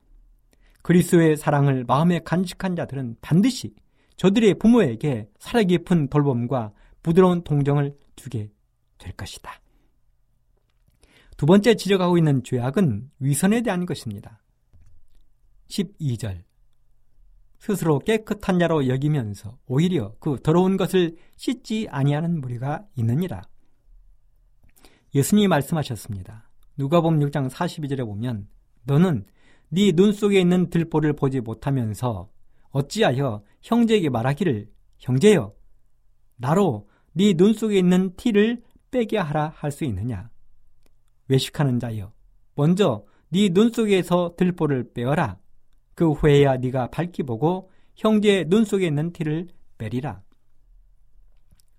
그리스도의 0.82 1.36
사랑을 1.36 1.84
마음에 1.88 2.20
간직한 2.20 2.76
자들은 2.76 3.16
반드시 3.20 3.74
저들의 4.16 4.60
부모에게 4.60 5.28
살아 5.40 5.64
깊은 5.64 6.08
돌봄과 6.08 6.72
부드러운 7.08 7.42
동정을 7.42 7.96
주게 8.16 8.50
될 8.98 9.12
것이다. 9.14 9.50
두 11.38 11.46
번째 11.46 11.74
지적하고 11.74 12.18
있는 12.18 12.42
죄악은 12.44 13.10
위선에 13.20 13.62
대한 13.62 13.86
것입니다. 13.86 14.42
12절 15.68 16.42
스스로 17.58 17.98
깨끗한 18.00 18.58
자로 18.58 18.88
여기면서 18.88 19.56
오히려 19.66 20.14
그 20.20 20.38
더러운 20.42 20.76
것을 20.76 21.16
씻지 21.36 21.88
아니하는 21.90 22.42
무리가 22.42 22.84
있느니라. 22.96 23.40
예수님이 25.14 25.48
말씀하셨습니다. 25.48 26.50
누가복음 26.76 27.20
6장 27.20 27.48
42절에 27.48 28.04
보면 28.04 28.48
너는 28.84 29.24
네 29.70 29.92
눈 29.92 30.12
속에 30.12 30.38
있는 30.40 30.68
들보를 30.68 31.14
보지 31.14 31.40
못하면서 31.40 32.30
어찌하여 32.70 33.42
형제에게 33.62 34.10
말하기를 34.10 34.70
형제여 34.98 35.54
나로 36.36 36.87
네 37.18 37.34
눈 37.34 37.52
속에 37.52 37.76
있는 37.78 38.14
티를 38.16 38.62
빼게 38.90 39.18
하라 39.18 39.52
할 39.56 39.70
수 39.72 39.84
있느냐 39.84 40.30
외식하는 41.28 41.80
자여 41.80 42.12
먼저 42.54 43.04
네 43.30 43.48
눈 43.50 43.70
속에서 43.72 44.34
들보를 44.36 44.92
빼어라 44.94 45.38
그 45.94 46.12
후에야 46.12 46.58
네가 46.58 46.90
밝히 46.90 47.22
보고 47.24 47.70
형제의 47.96 48.44
눈 48.48 48.64
속에 48.64 48.86
있는 48.86 49.12
티를 49.12 49.48
빼리라 49.78 50.22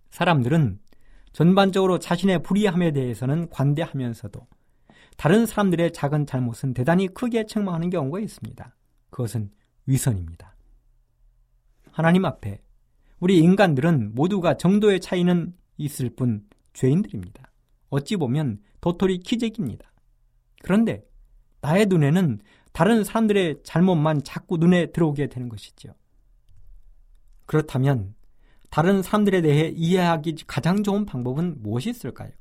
사람들은 0.09 0.79
전반적으로 1.31 1.99
자신의 1.99 2.43
불의함에 2.43 2.91
대해서는 2.91 3.49
관대하면서도 3.49 4.45
다른 5.15 5.45
사람들의 5.45 5.93
작은 5.93 6.25
잘못은 6.25 6.73
대단히 6.73 7.07
크게 7.07 7.45
책망하는 7.45 7.89
경우가 7.89 8.19
있습니다. 8.19 8.75
그것은 9.09 9.51
위선입니다. 9.85 10.55
하나님 11.91 12.25
앞에 12.25 12.61
우리 13.19 13.39
인간들은 13.39 14.15
모두가 14.15 14.57
정도의 14.57 14.99
차이는 14.99 15.53
있을 15.77 16.09
뿐 16.09 16.47
죄인들입니다. 16.73 17.51
어찌 17.89 18.15
보면 18.15 18.59
도토리 18.81 19.19
키재기입니다. 19.19 19.91
그런데 20.63 21.03
나의 21.61 21.87
눈에는 21.87 22.39
다른 22.71 23.03
사람들의 23.03 23.61
잘못만 23.63 24.23
자꾸 24.23 24.57
눈에 24.57 24.91
들어오게 24.91 25.27
되는 25.27 25.49
것이죠. 25.49 25.93
그렇다면 27.45 28.15
다른 28.69 29.01
사람들에 29.01 29.41
대해 29.41 29.73
이해하기 29.75 30.35
가장 30.45 30.83
좋은 30.83 31.05
방법은 31.05 31.61
무엇이 31.61 31.89
있을까요? 31.89 32.31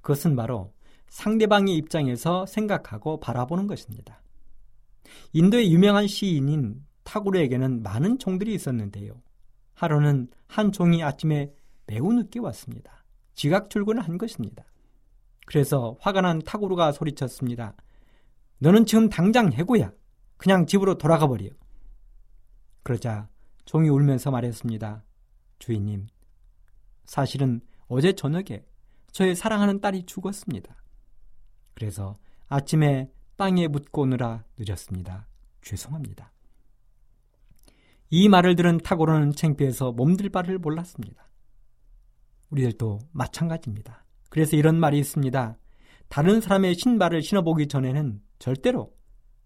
그것은 0.00 0.34
바로 0.34 0.74
상대방의 1.08 1.76
입장에서 1.76 2.44
생각하고 2.46 3.20
바라보는 3.20 3.66
것입니다. 3.66 4.20
인도의 5.32 5.72
유명한 5.72 6.06
시인인 6.06 6.84
타구르에게는 7.04 7.82
많은 7.82 8.18
종들이 8.18 8.54
있었는데요. 8.54 9.20
하루는 9.74 10.28
한 10.46 10.72
종이 10.72 11.02
아침에 11.02 11.52
매우 11.86 12.12
늦게 12.12 12.40
왔습니다. 12.40 13.04
지각 13.34 13.70
출근을 13.70 14.02
한 14.02 14.18
것입니다. 14.18 14.64
그래서 15.46 15.96
화가 16.00 16.20
난 16.20 16.40
타구르가 16.40 16.92
소리쳤습니다. 16.92 17.74
너는 18.58 18.86
지금 18.86 19.08
당장 19.08 19.52
해고야. 19.52 19.92
그냥 20.36 20.66
집으로 20.66 20.98
돌아가 20.98 21.26
버려. 21.26 21.50
그러자 22.82 23.28
종이 23.64 23.88
울면서 23.88 24.30
말했습니다. 24.30 25.04
주인님, 25.58 26.06
사실은 27.04 27.60
어제 27.86 28.12
저녁에 28.12 28.64
저의 29.12 29.36
사랑하는 29.36 29.80
딸이 29.80 30.04
죽었습니다. 30.06 30.74
그래서 31.74 32.18
아침에 32.48 33.10
땅에 33.36 33.68
묻고 33.68 34.02
오느라 34.02 34.44
늦었습니다. 34.58 35.26
죄송합니다. 35.62 36.32
이 38.14 38.28
말을 38.28 38.56
들은 38.56 38.76
타고로는 38.76 39.32
창피해서 39.32 39.92
몸들 39.92 40.28
바를 40.28 40.58
몰랐습니다. 40.58 41.30
우리들도 42.50 42.98
마찬가지입니다. 43.10 44.04
그래서 44.28 44.54
이런 44.54 44.78
말이 44.78 44.98
있습니다. 44.98 45.56
다른 46.08 46.42
사람의 46.42 46.74
신발을 46.74 47.22
신어보기 47.22 47.68
전에는 47.68 48.20
절대로 48.38 48.94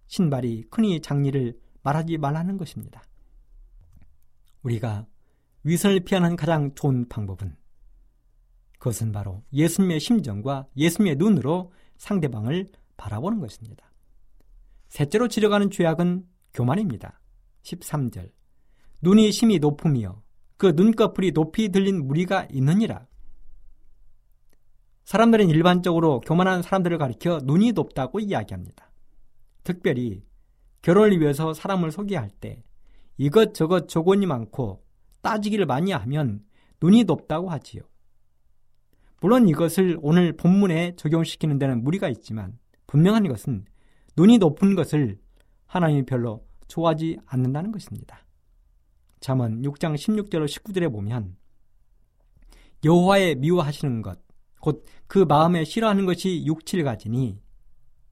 신발이 0.08 0.64
크니 0.68 1.00
장리를 1.00 1.56
말하지 1.84 2.18
말라는 2.18 2.56
것입니다. 2.56 3.04
우리가 4.64 5.06
위선을 5.62 6.00
피하는 6.00 6.34
가장 6.34 6.74
좋은 6.74 7.08
방법은 7.08 7.54
그것은 8.80 9.12
바로 9.12 9.44
예수님의 9.52 10.00
심정과 10.00 10.66
예수님의 10.76 11.18
눈으로 11.18 11.72
상대방을 11.98 12.66
바라보는 12.96 13.38
것입니다. 13.38 13.92
셋째로 14.88 15.28
지려가는 15.28 15.70
죄악은 15.70 16.26
교만입니다. 16.52 17.20
13절 17.62 18.35
눈이 19.06 19.30
심히 19.30 19.60
높으며 19.60 20.20
그 20.56 20.72
눈꺼풀이 20.74 21.30
높이 21.30 21.68
들린 21.68 22.08
무리가 22.08 22.48
있느니라. 22.50 23.06
사람들은 25.04 25.48
일반적으로 25.48 26.18
교만한 26.22 26.60
사람들을 26.60 26.98
가리켜 26.98 27.38
눈이 27.44 27.70
높다고 27.70 28.18
이야기합니다. 28.18 28.90
특별히 29.62 30.24
결혼을 30.82 31.20
위해서 31.20 31.54
사람을 31.54 31.92
소개할 31.92 32.30
때 32.30 32.64
이것저것 33.16 33.86
조건이 33.86 34.26
많고 34.26 34.82
따지기를 35.22 35.66
많이 35.66 35.92
하면 35.92 36.40
눈이 36.82 37.04
높다고 37.04 37.48
하지요. 37.48 37.82
물론 39.20 39.48
이것을 39.48 40.00
오늘 40.02 40.36
본문에 40.36 40.96
적용시키는 40.96 41.60
데는 41.60 41.84
무리가 41.84 42.08
있지만 42.08 42.58
분명한 42.88 43.28
것은 43.28 43.66
눈이 44.16 44.38
높은 44.38 44.74
것을 44.74 45.20
하나님이 45.66 46.06
별로 46.06 46.44
좋아하지 46.66 47.20
않는다는 47.24 47.70
것입니다. 47.70 48.25
잠언 49.20 49.62
6장 49.62 49.94
16절 49.94 50.46
19절에 50.46 50.92
보면 50.92 51.36
여호와의 52.84 53.36
미워하시는 53.36 54.02
것 54.02 54.26
곧 54.66 54.84
그 55.06 55.18
마음에 55.20 55.64
싫어하는 55.64 56.04
것이 56.06 56.44
육칠 56.46 56.82
가지니 56.82 57.40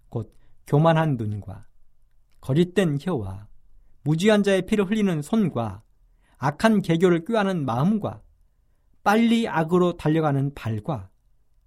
곧 0.09 0.33
교만한 0.67 1.17
눈과 1.17 1.67
거짓된 2.41 2.99
혀와 3.01 3.49
무지한 4.05 4.43
자의 4.43 4.65
피를 4.65 4.89
흘리는 4.89 5.23
손과 5.23 5.83
악한 6.39 6.83
개교를 6.83 7.25
꾀하는 7.25 7.65
마음과 7.65 8.23
빨리 9.03 9.49
악으로 9.49 9.97
달려가는 9.97 10.55
발과 10.55 11.11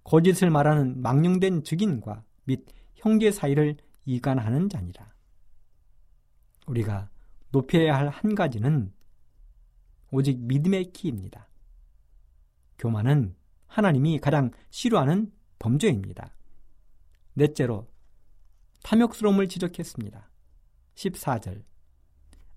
거짓을 0.04 0.50
말하는 0.50 1.02
망령된 1.02 1.64
증인과 1.64 2.24
및 2.44 2.64
형제 2.94 3.30
사이를 3.30 3.76
이간하는 4.06 4.70
자니라. 4.70 5.12
우리가 6.66 7.10
높여야 7.50 7.96
할 7.96 8.08
한 8.08 8.34
가지는 8.34 8.92
오직 10.10 10.38
믿음의 10.38 10.92
키입니다. 10.92 11.48
교만은 12.78 13.34
하나님이 13.66 14.18
가장 14.18 14.50
싫어하는 14.70 15.32
범죄입니다. 15.58 16.34
넷째로 17.34 17.88
탐욕스러움을 18.82 19.48
지적했습니다. 19.48 20.30
14절 20.94 21.62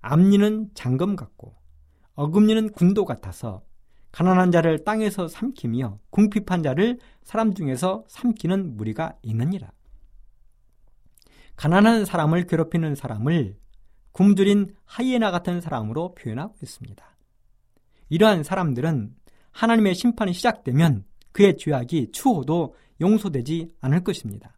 암리는 0.02 0.72
장검 0.74 1.16
같고 1.16 1.56
어금니는 2.16 2.72
군도 2.72 3.06
같아서 3.06 3.64
가난한 4.12 4.52
자를 4.52 4.84
땅에서 4.84 5.28
삼키며 5.28 6.00
궁핍한 6.10 6.64
자를 6.64 7.00
사람 7.24 7.54
중에서 7.54 8.04
삼키는 8.08 8.76
무리가 8.76 9.18
있느니라. 9.22 9.72
가난한 11.56 12.06
사람을 12.06 12.48
괴롭히는 12.48 12.96
사람을 12.96 13.58
굶주린 14.12 14.76
하이에나 14.86 15.32
같은 15.32 15.62
사람으로 15.62 16.16
표현하고 16.16 16.56
있습니다. 16.62 17.06
이러한 18.12 18.44
사람들은 18.44 19.16
하나님의 19.52 19.96
심판이 19.96 20.34
시작되면 20.34 21.06
그의 21.32 21.58
죄악이 21.58 22.12
추호도 22.12 22.76
용서되지 23.00 23.70
않을 23.80 24.04
것입니다. 24.04 24.54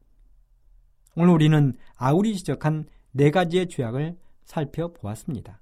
오늘 1.16 1.36
우리는 1.36 1.76
아울이 1.96 2.36
지적한 2.36 2.86
네 3.12 3.30
가지의 3.30 3.70
죄악을 3.70 4.18
살펴보았습니다. 4.46 5.62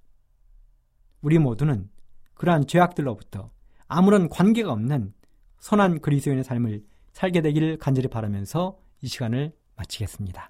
우리 1.22 1.38
모두는 1.38 1.90
그러한 2.34 2.66
죄악들로부터 2.66 3.52
아무런 3.90 4.30
관계가 4.30 4.72
없는 4.72 5.14
선한 5.60 6.00
그리스도인의 6.00 6.46
삶을 6.46 6.86
살게 7.12 7.42
되기를 7.42 7.78
간절히 7.78 8.08
바라면서 8.08 8.80
이 9.02 9.10
시간을 9.10 9.52
마치겠습니다. 9.76 10.50